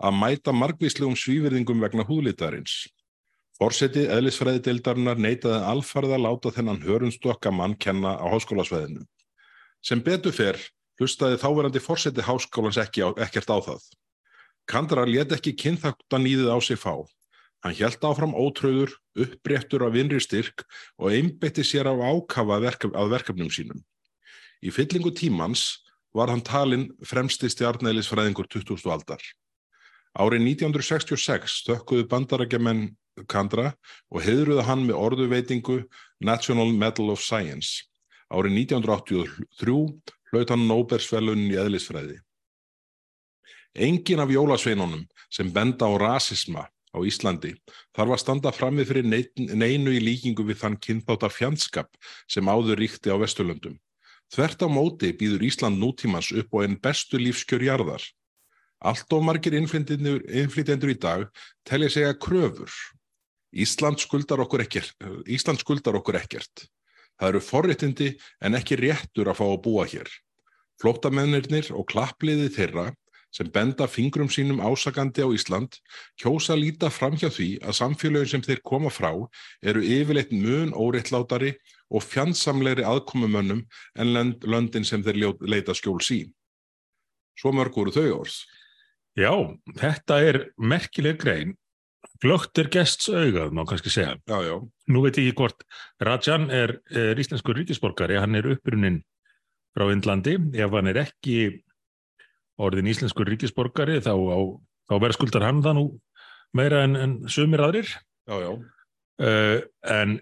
[0.00, 2.86] að mæta margvíslegum svíverðingum vegna húðlitarins.
[3.56, 9.04] Forsetið eðlisfræðideildarinnar neitaði alfarið að láta þennan hörunstokka mann kenna á háskólasveðinu.
[9.80, 10.58] Sem betur fer
[11.00, 13.86] hlustaði þáverandi forsetið háskólans ekki á, ekkert á það.
[14.68, 17.04] Kandra let ekki kynþakta nýðið á sig fá.
[17.64, 20.66] Hann hjælt áfram ótröður, uppréttur af vinri styrk
[21.00, 23.80] og einbetti sér af ákafa verkef, af verkefnum sínum.
[24.62, 25.82] Í fyllingu tímans
[26.16, 28.86] var hann talinn fremsti stjarnælisfræðingur 20.
[28.92, 29.20] aldar.
[30.16, 32.86] Árið 1966 stökkuðu bandarækjaman
[33.28, 33.72] Kandra
[34.12, 35.82] og heiðruða hann með orðuveitingu
[36.20, 37.84] National Medal of Science.
[38.32, 39.76] Árið 1983
[40.32, 42.18] hlaut hann Nóbersvelunin í eðlisfræði.
[43.76, 46.64] Engin af jólasveinunum sem benda á rasisma
[46.96, 47.52] á Íslandi
[47.94, 51.92] þarf að standa frammi fyrir neinu í líkingu við þann kynþáta fjandskap
[52.24, 53.76] sem áður ríkti á Vesturlöndum.
[54.32, 58.02] Þvert á móti býður Ísland nútímans upp á einn bestu lífskjörjarðar.
[58.82, 61.28] Allt of margir innflytjendur í dag
[61.64, 62.72] telja segja kröfur.
[63.54, 64.96] Ísland skuldar okkur ekkert.
[65.30, 66.66] Ísland skuldar okkur ekkert.
[67.16, 68.08] Það eru forréttindi
[68.44, 70.10] en ekki réttur að fá að búa hér.
[70.82, 72.90] Flóttamennirnir og klappliði þeirra
[73.36, 75.76] sem benda fingrum sínum ásakandi á Ísland
[76.16, 79.10] kjósa líta fram hjá því að samfélögin sem þeir koma frá
[79.60, 81.52] eru yfirleitt mun óreitlátari
[81.92, 83.66] og fjandsamlegri aðkomumönnum
[84.00, 86.22] en löndin sem þeir leita skjóls í.
[87.36, 88.38] Svo mörg voru þau orð.
[89.16, 89.32] Já,
[89.76, 91.54] þetta er merkileg grein.
[92.22, 94.16] Glögt er gests augað, má kannski segja.
[94.24, 94.56] Já, já.
[94.88, 95.64] Nú veit ég ekki hvort
[96.00, 99.02] Rajan er, er íslenskur ríkisborgari, hann er upprunnin
[99.76, 100.38] frá Indlandi.
[100.56, 101.36] Ef hann er ekki
[102.62, 104.14] orðin íslenskur ríkisborgari þá,
[104.88, 105.86] þá verður skuldar hann það nú
[106.56, 107.90] meira en, en sumir aðrir.
[108.26, 108.50] Já, já.
[109.16, 109.58] Uh,
[109.92, 110.18] en,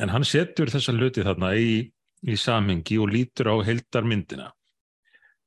[0.00, 1.80] en hann setur þessa hluti þarna í,
[2.28, 4.50] í samhengi og lítur á heldarmyndina.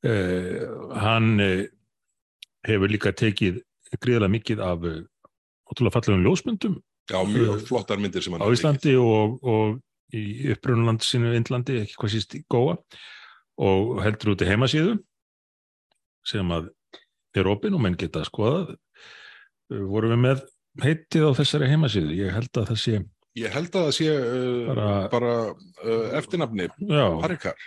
[0.02, 1.66] Uh, hann uh,
[2.66, 3.62] hefur líka tekið
[4.00, 4.86] gríðilega mikið af
[5.72, 6.80] ótrúlega fallegum ljósmyndum
[7.12, 9.80] Já, mjög flottar myndir sem hann á Íslandi og, og
[10.16, 12.78] í upprunnuland sinu Indlandi, ekki hvað síst í Góa
[13.62, 14.98] og heldur út í heimasíðu
[16.28, 16.69] sem að
[17.38, 18.76] er opinn og menn geta skoðað.
[19.72, 20.45] Vorum við með
[20.84, 23.01] heitið á þessari heimasíðu, ég held að það sé
[23.39, 26.65] Ég held að það sé uh, bara, bara uh, eftirnafni.
[27.24, 27.61] Parikar.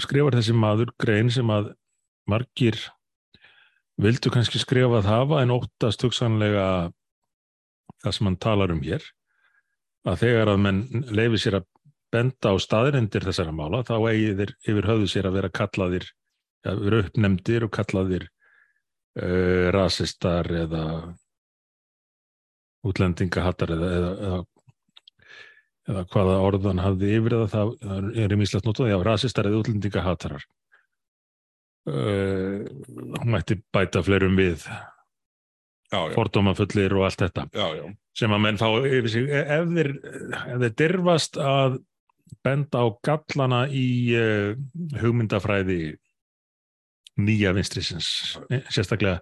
[0.04, 1.74] skrifar þessi maður grein sem að
[2.30, 2.78] margir
[4.00, 6.66] vildu kannski skrifa að hafa en óttast hugsanlega
[8.04, 9.04] það sem hann talar um hér
[10.08, 11.68] að þegar að menn leifi sér að
[12.14, 16.06] benda á staðrendir þessara mála þá eigi þeir yfir höfðu sér að vera kallaðir
[16.66, 18.30] ja, vera uppnemdir og kallaðir
[19.20, 20.86] uh, rasistar eða
[22.88, 24.40] útlendingahattar eða, eða, eða
[25.90, 30.46] eða hvaða orðan hafði yfir það, það er ímislegt notað, já, rasistar eða útlendingahatarar.
[31.90, 34.68] Uh, hún mætti bæta fleirum við
[35.90, 37.86] fordómafullir og allt þetta já, já.
[38.20, 39.90] sem að menn fá yfir sig E, ef þeir,
[40.38, 41.80] ef þeir dirfast að
[42.46, 43.88] benda á gallana í
[44.20, 44.54] uh,
[45.02, 45.80] hugmyndafræði
[47.20, 49.18] nýja vinstrisins eh, sérstaklega,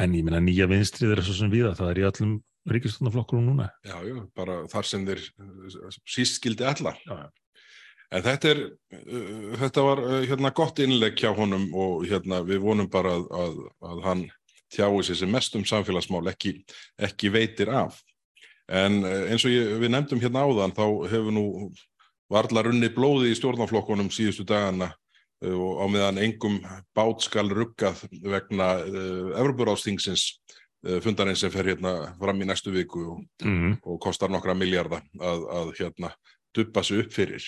[0.00, 2.36] en ég meina nýja vinstrið er svo sem viða, það er í öllum
[2.70, 6.98] ríkistofnaflokkurum núna Já, já, bara þar sem þeir uh, síst skildi allar.
[7.06, 7.30] Já, já.
[8.12, 8.62] En þetta, er,
[9.00, 13.28] uh, þetta var uh, hérna, gott innlegg hjá honum og hérna, við vonum bara að,
[13.42, 13.60] að,
[13.90, 14.24] að hann
[14.72, 16.58] tjái sér sem mest um samfélagsmál ekki,
[17.00, 18.00] ekki veitir af.
[18.72, 21.46] En eins og ég, við nefndum hérna áðan þá hefur nú
[22.32, 24.92] varla runni blóði í stjórnaflokkunum síðustu dagana
[25.42, 26.60] og á meðan engum
[26.94, 30.61] bát skal ruggað vegna uh, Evropuráðstingsins uh,
[31.04, 33.74] fundarinn sem fer hérna fram í næstu viku og, mm.
[33.86, 36.12] og kostar nokkra miljardar að, að hérna
[36.56, 37.44] duppa sig upp fyrir.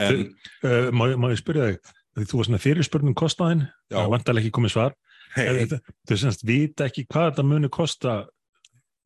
[0.00, 0.22] En,
[0.64, 4.54] uh, má, má ég spyrja þig, því þú var svona fyrirspurnum kostnaðin, það vantar ekki
[4.56, 4.96] komið svar,
[5.36, 5.66] hei,
[6.08, 8.14] þau semst vita ekki hvað þetta muni kosta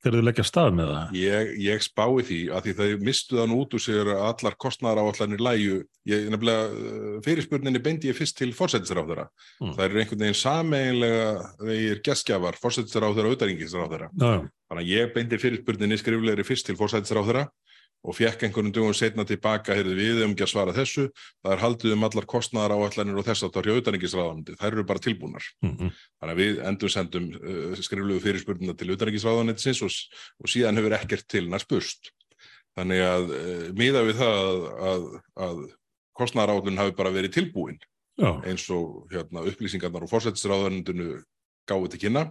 [0.07, 1.17] þegar þau leggja stað með það.
[1.21, 5.03] Ég, ég spái því að því þau mistu þann út úr sér að allar kostnæðar
[5.03, 5.79] áallanir læju.
[6.07, 9.27] Ég nefnilega uh, fyrirspurninni beindi ég fyrst til fórsættisráðara.
[9.61, 9.75] Mm.
[9.75, 11.29] Það er einhvern veginn sameiginlega
[11.61, 13.41] þeir gestgjafar, fórsættisráðara og
[14.17, 14.35] já.
[14.67, 17.47] Þannig að ég beindi fyrirspurninni skriflegri fyrst til fórsættisráðara
[18.07, 21.07] og fekk einhvern dögum setna tilbaka, heyrðu við um ekki að svara þessu,
[21.43, 24.59] það er haldið um allar kostnæðar áallanir og þess að það er auðaringisráðandi.
[24.61, 25.49] Það eru bara tilbúnar.
[25.65, 25.91] Mm
[26.21, 29.99] Þannig að við endur sendum uh, skriflegu fyrirspurnina til utanriksráðanetsins og,
[30.43, 32.13] og síðan hefur ekkert til hennar spurst.
[32.79, 35.05] Þannig að uh, miða við það að, að,
[35.49, 35.61] að
[36.17, 37.79] kostnæðarállun hafi bara verið tilbúin
[38.17, 41.21] já, eins og hérna, upplýsingarnar og fórsættisráðanendinu
[41.69, 42.27] gáði til kynna,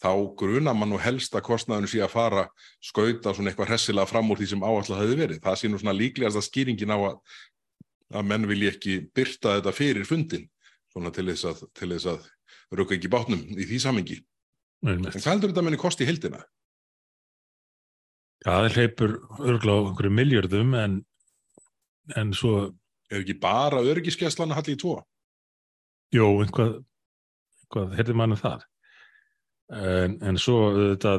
[0.00, 2.46] þá gruna mann og helst að kostnæðinu sé að fara
[2.84, 5.42] skauta svona eitthvað hressilega fram úr því sem áallega hefði verið.
[5.44, 7.18] Það sé nú svona líklegast að skýringin á að,
[8.16, 10.48] að menn vilji ekki byrta þetta fyrir fundin
[10.90, 12.30] svona til þess að, til þess að
[12.80, 14.18] rukka ekki bátnum í því samengi.
[14.88, 16.40] En hvað heldur þetta menni kosti í hildina?
[18.40, 20.94] Já, það hleypur örgulega á einhverju miljörðum en,
[22.16, 22.70] en svo,
[23.10, 25.00] Er ekki bara örgiskeslan að halli í tvo?
[26.14, 26.76] jú, einhvað,
[27.64, 28.62] einhvað, heyrði mann um það.
[29.70, 31.14] En, en svo þetta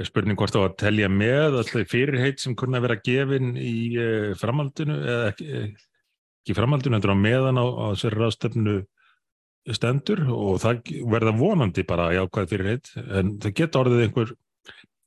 [0.00, 4.32] er spurning hvort á að telja með alltaf fyrirheit sem kunna vera gefin í uh,
[4.40, 5.70] framhaldinu eða ekki, eh,
[6.42, 8.82] ekki framhaldinu, endur á meðan á, á sér ráðstefnu
[9.72, 10.24] stendur.
[10.32, 14.36] Og það verða vonandi bara jákvæð fyrirheit en það geta orðið einhver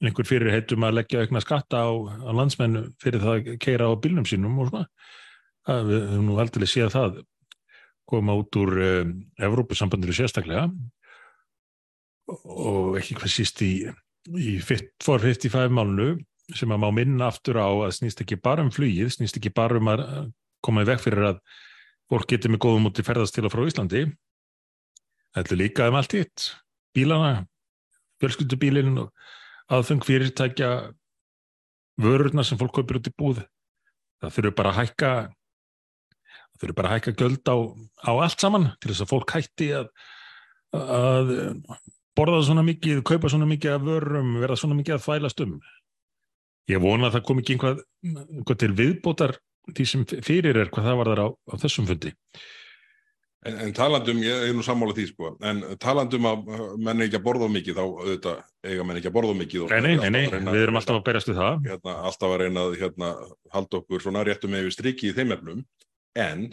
[0.06, 3.94] einhver fyrirheit um að leggja aukna skatta á, á landsmennu fyrir það að keira á
[4.02, 4.90] bílnum sínum og svona.
[5.66, 7.22] Það, við höfum nú aldrei séð það
[8.06, 10.68] koma út úr um, Evrópusambandinu sérstaklega
[12.30, 13.74] og ekki hvað síst í,
[14.34, 16.16] í for 55 málnu
[16.54, 19.80] sem að má minna aftur á að snýst ekki bara um flugið, snýst ekki bara
[19.80, 20.04] um að
[20.66, 21.40] koma í veg fyrir að
[22.12, 24.04] fólk getur með góðum út í ferðast til og frá Íslandi.
[25.36, 26.52] Er líka um allt hitt.
[26.96, 27.46] Bílana,
[28.22, 29.10] fjölskyldubílinn og
[29.74, 30.70] aðfeng fyrirtækja
[32.02, 33.42] vörurna sem fólk kaupir út í búð.
[34.22, 35.12] Það þurfi bara að hækka
[36.56, 37.56] það þurfi bara að hækka göld á,
[38.06, 39.90] á allt saman til þess að fólk hætti að,
[40.78, 41.34] að
[42.16, 45.56] borða svona mikið, kaupa svona mikið af vörum, verða svona mikið að þvælast um.
[46.72, 49.36] Ég vona að það kom ekki einhvað, einhvað til viðbótar
[49.72, 52.14] því sem fyrir er hvað það var þar á, á þessum fundi.
[53.46, 57.20] En, en talandum, ég er nú sammála því sko, en talandum að uh, menn ekki
[57.20, 59.66] að borða mikið, þá auðvitað eiga menn ekki að borða mikið.
[59.70, 61.60] Nei, nei, nei, að við erum alltaf að berjast við það.
[61.68, 63.12] hérna, alltaf að reyna að hérna,
[63.54, 65.62] halda okkur svona réttum yfir striki í þeim efnum.
[66.18, 66.48] En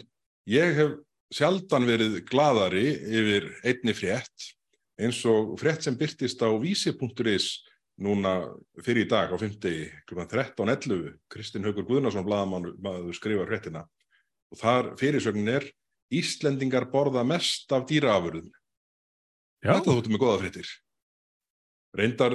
[0.53, 0.93] ég hef
[1.33, 4.52] sjaldan verið gladari yfir einni frétt
[5.01, 7.47] eins og frétt sem byrtist á vísi.is
[8.03, 8.33] núna
[8.81, 10.23] fyrir í dag á 50 kl.
[10.25, 12.71] 13.11 Kristinn Haugur Guðnarsson blaðamann
[13.13, 13.85] skrifa fréttina
[14.53, 15.69] og þar fyrirsögnin er
[16.13, 18.51] Íslendingar borða mest af dýraafurðum
[19.63, 20.69] Já, Þetta þóttum með góða fréttir.
[21.95, 22.33] Reyndar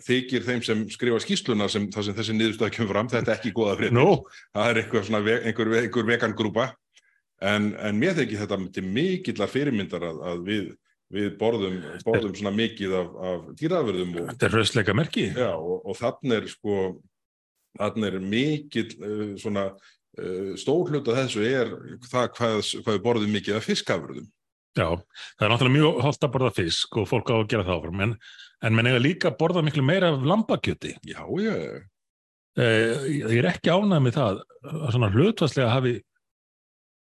[0.00, 3.52] þykir þeim sem skrifa skýsluna sem, þar sem þessi niðurstað kemur fram, þetta er ekki
[3.52, 3.96] góða fréttir.
[3.98, 4.14] nú,
[4.56, 6.70] Það er svona, ve- einhver, einhver vegangrúpa.
[7.40, 10.64] En, en mér þykir þetta til mikillar fyrirmyndar að, að við,
[11.10, 15.30] við borðum, borðum svona mikið af, af dýraverðum og, þetta er röðsleika merki.
[15.34, 16.76] Já, og, og þannig er sko,
[17.80, 21.72] þannig er mikill uh, svona uh, stór hluta þessu er
[22.06, 24.28] það hvað, hvað við borðum mikið af fiskafurðum.
[24.78, 27.80] Já, það er náttúrulega mjög holdt að borða fisk og fólk á að gera það
[27.80, 28.12] áfram en,
[28.62, 30.92] en menn eiga líka að borða miklu meira af lambakjöti.
[31.10, 31.56] Já, já,
[32.54, 35.96] eh, ég er ekki ánægð með það að svona hlutvarslega hafi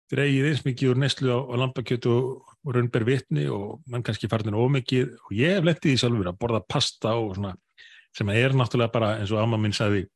[0.08, 4.28] dreigið eins mikið úr neslu á, á lambakjötu og, og raunber vitni og mann kannski
[4.30, 7.54] farnir ómikið og ég hef lettið í sjálfur að borða pasta og svona
[8.16, 10.06] sem er náttúrulega bara eins og amma minn sagði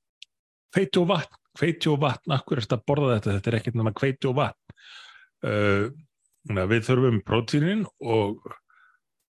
[0.72, 3.78] hveiti og vatn, hveiti og vatn akkur er þetta að borða þetta, þetta er ekkert
[3.78, 4.80] nema hveiti og vatn.
[5.43, 5.84] Uh,
[6.49, 8.49] við þurfum prótínin og,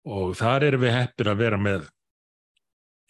[0.08, 1.90] og þar erum við heppir að vera með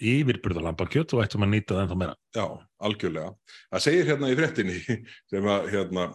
[0.02, 2.16] yfirburða lambakjöt og ættum að nýta það ennþá meira.
[2.34, 2.46] Já,
[2.88, 3.34] algjörlega.
[3.70, 4.78] Það segir hérna í fréttinni
[5.34, 6.08] sem að hérna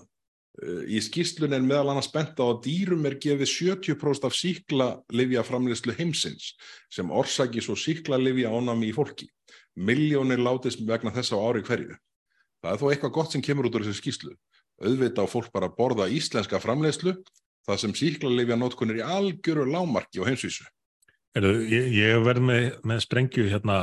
[0.88, 5.44] í skýslun er meðal annars bent á að dýrum er gefið 70% af síkla livja
[5.44, 6.54] framleyslu heimsins
[6.92, 9.28] sem orsaki svo síkla livja ánami í fólki.
[9.76, 11.96] Miljónir látist vegna þess á ári hverju.
[12.62, 14.32] það er þó eitthvað gott sem kemur út úr þessu skýslu
[14.82, 17.14] auðvita á fólk bara að borða íslenska framleiðslu
[17.66, 20.66] það sem síklarleifja nótkunir í algjöru lámarki og heimsvísu
[21.36, 23.78] ég, ég verð með, með sprengju hérna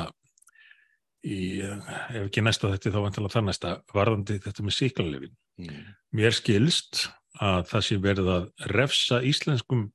[1.23, 5.85] í, ef ekki næsta þetta þá vantilega þar næsta, varðandi þetta með síklarleifin mm.
[6.19, 7.07] mér skilst
[7.41, 9.87] að það sé verið að refsa íslenskum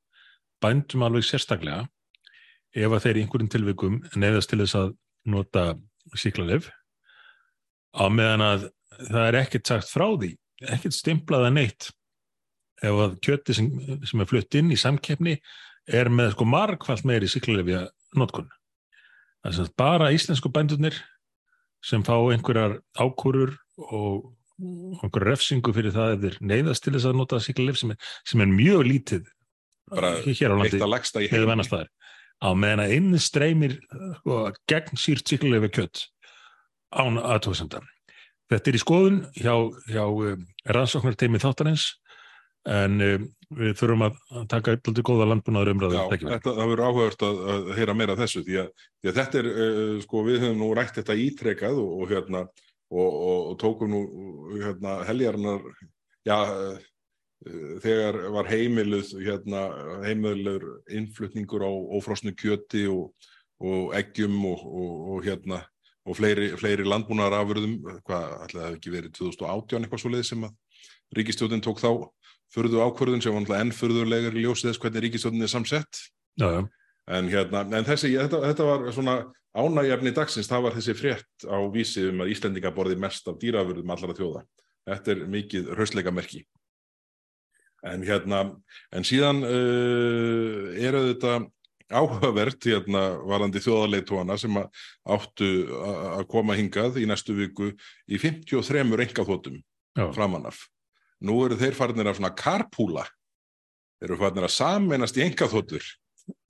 [0.63, 1.85] bændum alveg sérstaklega
[2.79, 4.91] ef að þeir í einhverjum tilvikum nefðast til þess að
[5.29, 5.65] nota
[6.19, 6.71] síklarleif
[7.95, 8.67] á meðan að
[8.99, 10.33] það er ekkert sagt frá því,
[10.67, 11.91] ekkert stimplaða neitt
[12.83, 13.71] ef að kjöti sem,
[14.07, 15.37] sem er flutt inn í samkeppni
[15.89, 17.87] er með sko margfald meiri síklarleifja
[18.19, 18.49] notkun.
[19.45, 20.99] Það er bara íslensku bændurnir
[21.85, 27.41] sem fá einhverjar ákúrur og einhverjar refsingu fyrir það eða neyðast til þess að nota
[27.43, 27.95] síklarleif sem,
[28.27, 29.29] sem er mjög lítið
[29.89, 31.91] bara hér á landi eða heim vennastæðar
[32.39, 33.79] á meðan að inn streymir
[34.21, 36.05] sko, gegn sírt síklarleifja kjött
[36.95, 37.87] án aðtóðsendan.
[38.49, 39.55] Þetta er í skoðun hjá,
[39.93, 41.91] hjá um, rannsóknarteimi þáttarins
[42.69, 43.27] en um,
[43.59, 45.99] við þurfum að að taka eitthvað góða landbúnaður umræðu.
[45.99, 49.41] Já, þetta, það verður áhugavert að, að heyra meira þessu því að, því að þetta
[49.41, 53.57] er, uh, sko, við höfum nú rætt þetta ítrekað og, og hérna og, og, og
[53.63, 54.03] tókum nú
[54.59, 55.65] hérna heljarnar,
[56.29, 56.85] já, uh,
[57.85, 59.65] þegar var heimiluð, hérna,
[60.05, 63.13] heimiluður innflutningur á ófrosnu kjöti og,
[63.63, 65.63] og eggjum og hérna
[66.09, 70.47] og fleiri, fleiri landbúnaðarafurðum, hvað ætlaði það hafi ekki verið 2018 eitthvað svo leið sem
[70.47, 70.55] að
[71.19, 71.91] ríkistjóðin tók þá
[72.55, 76.05] furðu ákvörðun sem var náttúrulega enn furðulegur í ljósið þess hvernig ríkistjóðin er samsett
[76.39, 76.61] Já, já,
[77.19, 79.17] en hérna, en þessi, þetta, þetta var svona
[79.59, 83.93] ánægjafni dagsins, það var þessi frétt á vísi um að Íslendinga borði mest af dýrafurðum
[83.95, 84.45] allara þjóða.
[84.89, 86.45] Þetta er mikið hrausleika merki.
[87.87, 88.43] En hérna,
[88.95, 91.39] en síðan uh, eru þetta
[91.89, 95.51] áhugavert hérna varandi þjóðarleitóana sem áttu
[96.19, 97.71] að koma hingað í næstu viku
[98.05, 99.57] í 53 engaþótum
[99.97, 100.05] já.
[100.13, 100.67] framanaf.
[101.27, 103.07] Nú eru þeir farnir að svona karpúla.
[103.99, 105.87] Þeir eru farnir að sameinast í engaþótur.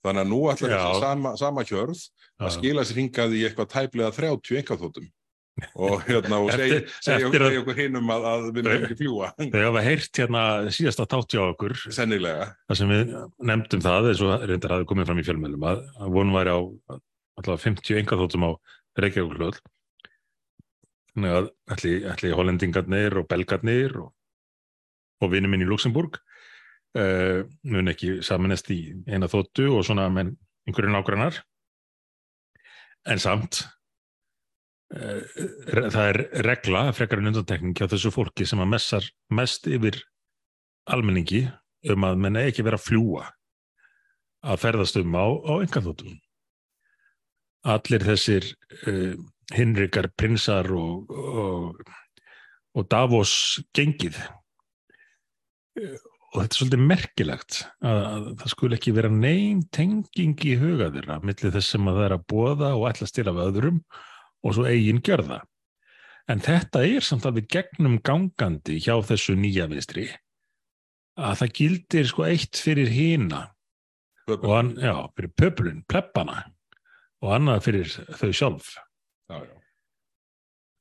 [0.05, 0.79] Þannig að nú ætlar Já.
[0.83, 2.01] þessi sama, sama hjörð
[2.39, 5.07] að skila sér hingað í eitthvað tæplega 30 engaþótum.
[5.75, 9.31] Og hérna, og segja, eftir að- segja okkur hinum að, að við nefnum ekki fljúa.
[9.39, 12.45] Þau hafa heyrt hérna síðasta tátt hjá okkur Sennilega.
[12.69, 13.11] þar sem við
[13.49, 16.59] nefndum það eins og reyndar hafi komið fram í fjölmjölum að, að vonum væri á
[17.39, 18.51] allavega 50 engaþóttum á
[18.99, 19.59] Reykjavík
[21.09, 21.51] þannig að
[22.13, 24.13] ætli hollendingarnir og belgarnir og,
[25.19, 26.19] og vinur minn í Luxemburg
[26.97, 30.35] uh, mun ekki samanest í eina þóttu og svona menn
[30.67, 31.41] einhverju nágrannar
[33.09, 33.63] en samt
[34.95, 35.23] uh,
[35.73, 40.01] það er regla, frekar en undantekning hjá þessu fólki sem að messar mest yfir
[40.89, 41.45] almenningi
[41.89, 43.27] um að menn eigi ekki vera að fljúa
[44.45, 46.15] að ferðast um á, á engaþóttum.
[47.67, 48.45] Allir þessir
[48.87, 49.15] uh,
[49.55, 51.81] hinrikar prinsar og, og,
[52.75, 53.33] og Davos
[53.75, 54.19] gengið.
[56.29, 60.91] Og þetta er svolítið merkilegt að, að það skul ekki vera neyn tenging í huga
[60.93, 63.79] þeirra millir þess sem að það er að bóða og ætla að stila af öðrum
[64.45, 65.39] og svo eigin gjörða.
[66.29, 70.05] En þetta er samt alveg gegnum gangandi hjá þessu nýja vinstri
[71.19, 73.47] að það gildir sko eitt fyrir hina
[74.29, 76.43] og hann, já, fyrir pöpulinn, pleppana
[77.23, 78.75] og annað fyrir þau sjálf.
[79.29, 79.55] Já, já.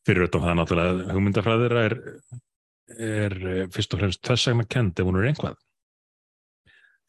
[0.09, 1.97] Fyrir auðvitað það náttúrulega hugmyndafræðir er,
[2.97, 5.59] er eh, fyrst og fremst þessagna kend ef hún er einhvað.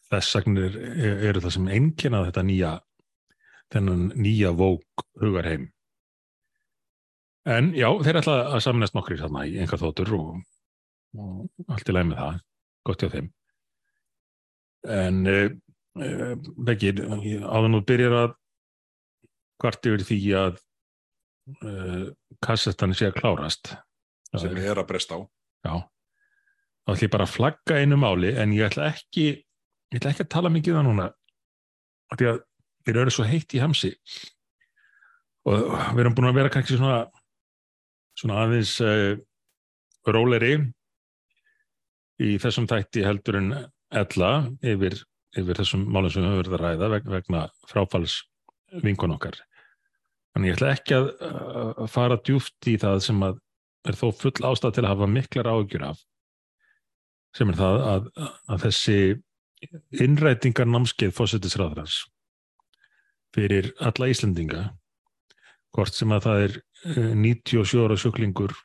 [0.09, 0.77] Þessagnir
[1.29, 2.71] eru það sem einkennað þetta nýja,
[3.73, 5.67] þennan nýja vók hugarheim.
[7.49, 10.31] En já, þeir ætla að saminast nokkri þarna í einhvað þóttur og,
[11.17, 12.39] og allt í læg með það,
[12.89, 13.29] gott hjá þeim.
[14.97, 15.45] En uh,
[16.01, 16.33] uh,
[16.67, 18.35] Beggi, áður nú byrjar að
[19.59, 20.59] hvart yfir því að
[21.63, 22.05] uh,
[22.45, 23.73] kassettan sé að klárast.
[24.33, 25.19] Sem er að bresta á.
[25.65, 25.73] Já,
[26.85, 29.25] þá ætla ég bara að flagga einu máli en ég ætla ekki,
[29.91, 31.07] ég ætla ekki að tala mikið um það núna
[32.15, 32.43] því að
[32.87, 33.93] þeir eru svo heitt í hamsi
[35.49, 37.03] og við erum búin að vera kannski svona,
[38.17, 39.19] svona aðeins uh,
[40.09, 40.53] róleri
[42.19, 43.51] í þessum þætti heldur en
[43.95, 44.31] ella
[44.65, 44.97] yfir,
[45.37, 48.17] yfir þessum málum sem við höfum verið að ræða veg, vegna fráfalls
[48.83, 49.37] vinkun okkar.
[50.33, 51.07] Þannig ég ætla ekki að,
[51.85, 53.39] að fara djúft í það sem að
[53.87, 56.03] er þó full ástæð til að hafa miklar áhugjur af
[57.37, 58.07] sem er það að,
[58.49, 58.99] að þessi
[60.03, 61.99] innrætingar námskeið fósettisræðrans
[63.35, 64.63] fyrir alla Íslendinga
[65.75, 68.55] hvort sem að það er eh, 97 ára sjúklingur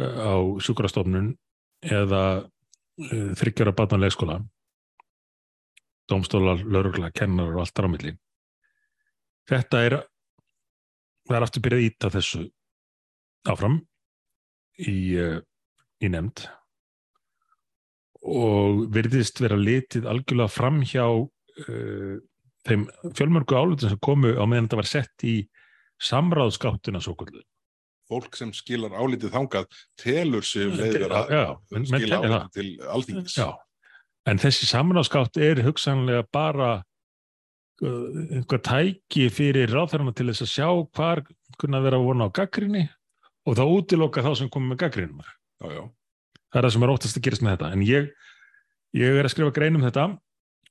[0.00, 1.34] eh, á sjúkrastofnun
[1.84, 4.40] eða eh, þryggjara batna leikskóla
[6.10, 8.16] dómstólar, laurugla, kennar og allt milli.
[9.46, 9.94] Þetta er
[11.28, 12.40] það er aftur byrjað að íta þessu
[13.48, 13.80] áfram
[14.80, 15.38] í, uh,
[16.00, 16.44] í nefnd
[18.20, 22.18] og virðist vera litið algjörlega fram hjá uh,
[22.68, 22.84] þeim
[23.16, 25.36] fjölmörgu álutin sem komu á meðan þetta var sett í
[26.00, 27.42] samráðskáttuna svo kvöldu.
[28.10, 32.70] Fólk sem skilar álitið þangað telur sig leiður Já, að já, menn skila álitið til
[32.96, 33.36] alþingis.
[33.38, 33.48] Já,
[34.28, 40.68] en þessi samráðskátt er hugsanlega bara uh, einhver tæki fyrir ráðherrana til þess að sjá
[40.98, 41.24] hvar
[41.60, 42.88] kunna vera vona á gaggrinni
[43.50, 45.22] og þá útiloka þá sem komið með gaggrinum.
[45.60, 47.70] Það er það sem er óttast að gerast með þetta.
[47.74, 48.10] En ég,
[48.98, 50.06] ég er að skrifa grein um þetta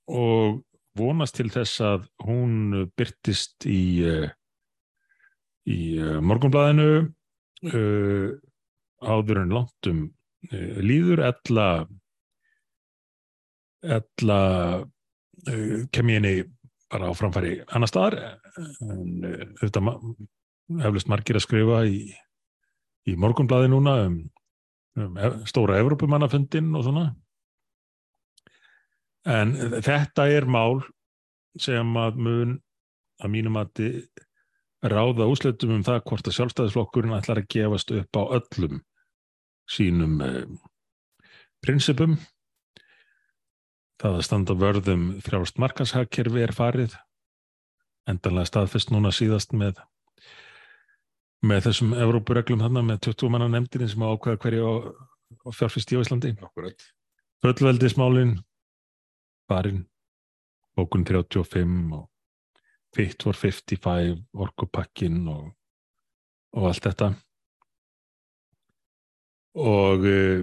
[0.09, 0.61] og
[0.99, 4.29] vonast til þess að hún byrtist í, uh,
[5.69, 6.89] í uh, morgunblæðinu
[7.69, 8.29] uh,
[8.99, 10.01] áður en langt um
[10.51, 11.67] uh, líður ella
[13.85, 14.39] ella
[14.81, 16.33] uh, kem ég henni
[16.89, 18.17] bara á framfæri annar staðar
[18.81, 19.85] en þetta
[20.81, 22.09] heflust margir að skrifa í,
[23.09, 24.15] í morgunblæði núna um,
[24.99, 27.09] um ev- stóra Evrópumannafundin og svona.
[29.29, 29.53] En
[29.83, 30.81] þetta er mál
[31.59, 32.57] sem að mun
[33.19, 33.83] að mínum að
[34.85, 38.79] ráða úsleitum um það hvort að sjálfstæðisflokkurinn ætlar að gefast upp á öllum
[39.69, 40.45] sínum eh,
[41.59, 42.15] prinsipum.
[43.99, 46.95] Það að standa vörðum frjálst markanshagkerfi er farið
[48.09, 49.81] endanlega staðfest núna síðast með
[51.45, 54.69] með þessum Evrópureglum þarna með 20 manna nefndinni sem ákveða hverju
[55.45, 56.33] á fjárfyrst í Íslandi.
[56.43, 56.87] Akkurat.
[57.39, 58.35] fullveldismálin
[59.47, 59.85] farin
[60.75, 62.07] bókun 35 og
[62.95, 65.51] Fit for 55 orkupakkin og,
[66.57, 67.11] og allt þetta.
[69.61, 70.41] Og uh,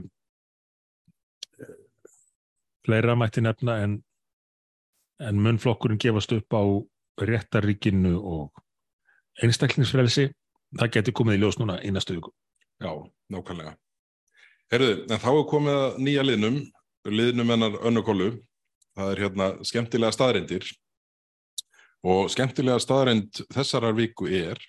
[2.86, 3.96] fleira mætti nefna en
[5.20, 6.62] en mun flokkurinn gefast upp á
[7.20, 8.62] réttaríkinu og
[9.42, 10.28] einstaklingsfrelsi
[10.74, 12.34] það getur komið í ljós núna í næstu viku
[12.76, 12.92] Já,
[13.32, 13.76] nákvæmlega.
[14.72, 16.56] Herðu, en þá er komið að nýja liðnum,
[17.08, 18.30] liðnum hennar önnukólu.
[18.96, 20.66] Það er hérna skemmtilega staðreindir
[22.06, 24.60] og skemmtilega staðreind þessarar viku er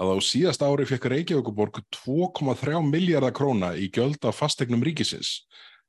[0.00, 5.42] að á síðast ári fekk Reykjavíkuborg 2,3 miljardar króna í gjöld af fastegnum ríkisins.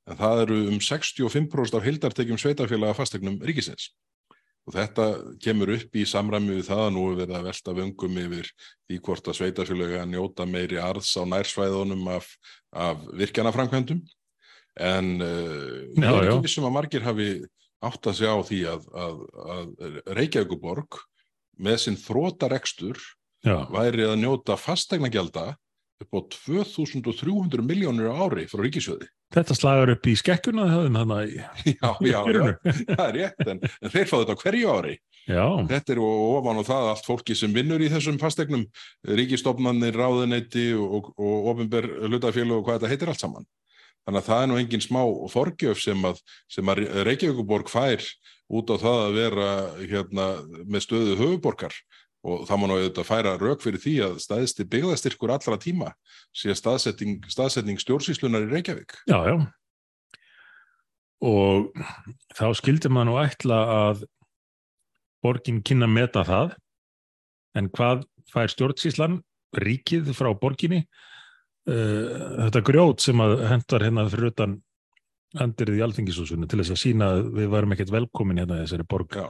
[0.10, 3.94] En það eru um 65% af hildartekjum sveitafélaga fastegnum ríkisins.
[4.64, 5.06] Og þetta
[5.44, 8.52] kemur upp í samræmi við það að nú er verið að velta vöngum yfir
[8.88, 12.30] því hvort að sveitafélaga njóta meiri arðs á nærsvæðunum af,
[12.72, 14.00] af virkjanaframkvæmdum.
[14.80, 17.28] En uh, ég Já, er ekki vissum að margir hafi
[17.84, 19.20] átt að segja á því að, að,
[19.58, 21.02] að Reykjavíkuborg
[21.64, 23.02] með sinn þrótarekstur
[23.44, 25.52] væri að njóta fastegnagjalda
[26.04, 29.08] upp á 2300 miljónir á ári frá ríkisjóði.
[29.34, 32.44] þetta slagar upp í skekkuna þannig að Já, já, já,
[32.98, 34.96] það er rétt, en, en þeir fá þetta hverju ári.
[35.24, 38.66] Já, Þetta er og ofan á það allt fólki sem vinnur í þessum fastegnum,
[39.08, 43.48] ríkistofnannir, ráðuneyti og, og, og ofinber hlutafélag og hvað þetta heitir allt saman.
[44.04, 45.02] Þannig að það er nú engin smá
[45.32, 46.20] forgjöf sem að,
[46.52, 48.04] sem að Reykjavíkuborg fær
[48.52, 49.50] út á það að vera
[49.80, 50.26] hérna,
[50.68, 51.78] með stöðu höfuborgar
[52.24, 55.92] og það má nú auðvitað færa rauk fyrir því að staðisti byggðastyrkur allra tíma
[56.36, 58.96] sé staðsetning, staðsetning stjórnsýslunar í Reykjavík.
[59.12, 59.36] já, já.
[61.24, 61.70] Og
[62.36, 64.02] þá skildi maður nú ætla að
[65.24, 66.56] borgin kynna að meta það,
[67.56, 68.04] en hvað
[68.34, 69.22] fær stjórnsýslan,
[69.56, 70.82] ríkið frá borginni,
[71.70, 74.58] uh, þetta grjót sem að hendar hérna fyrir utan
[75.40, 78.86] hendirið í alþingishúsinu til þess að sína að við varum ekkert velkomin hérna í þessari
[78.90, 79.16] borg.
[79.18, 79.30] Já,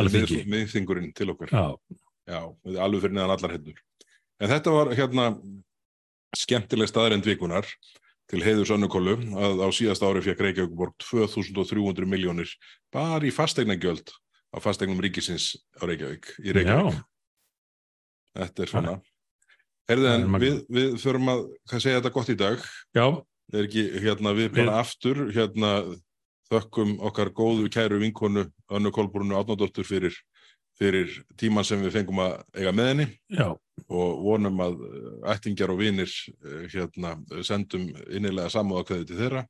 [0.00, 0.38] Alþingi.
[0.38, 1.52] við miðþingurinn til okkar.
[1.52, 2.38] Já, Já,
[2.78, 3.78] alveg fyrir neðan allar hendur.
[4.42, 5.26] En þetta var hérna
[6.38, 7.66] skemmtileg staðarind vikunar
[8.30, 12.52] til heiður Sönnukólu að á síðast ári fekk Reykjavíkuborg 2300 miljónir
[12.94, 14.12] bara í fastegnagjöld
[14.54, 16.94] á fastegnum ríkisins á Reykjavík, í Reykjavík.
[16.94, 17.04] já,
[18.32, 18.94] Þetta er svona.
[19.90, 21.42] Herðu Það en við, við förum að
[21.74, 22.64] segja þetta gott í dag.
[22.96, 23.06] já,
[23.52, 25.72] Er ekki hérna við bara aftur hérna
[26.48, 30.14] þökkum okkar góðu kæru vinkonu Önnu Kolbrúnu Átnádóttur fyrir,
[30.78, 33.48] fyrir tíman sem við fengum að eiga með henni já,
[33.92, 36.12] og vonum að eh, ættingjar og vinir
[36.44, 37.16] eh, hérna,
[37.46, 39.46] sendum innilega samúðakveði til þeirra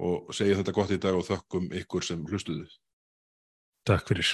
[0.00, 2.64] og segja þetta gott í dag og þökkum ykkur sem hlustuðu.
[3.88, 4.32] takk fyrir.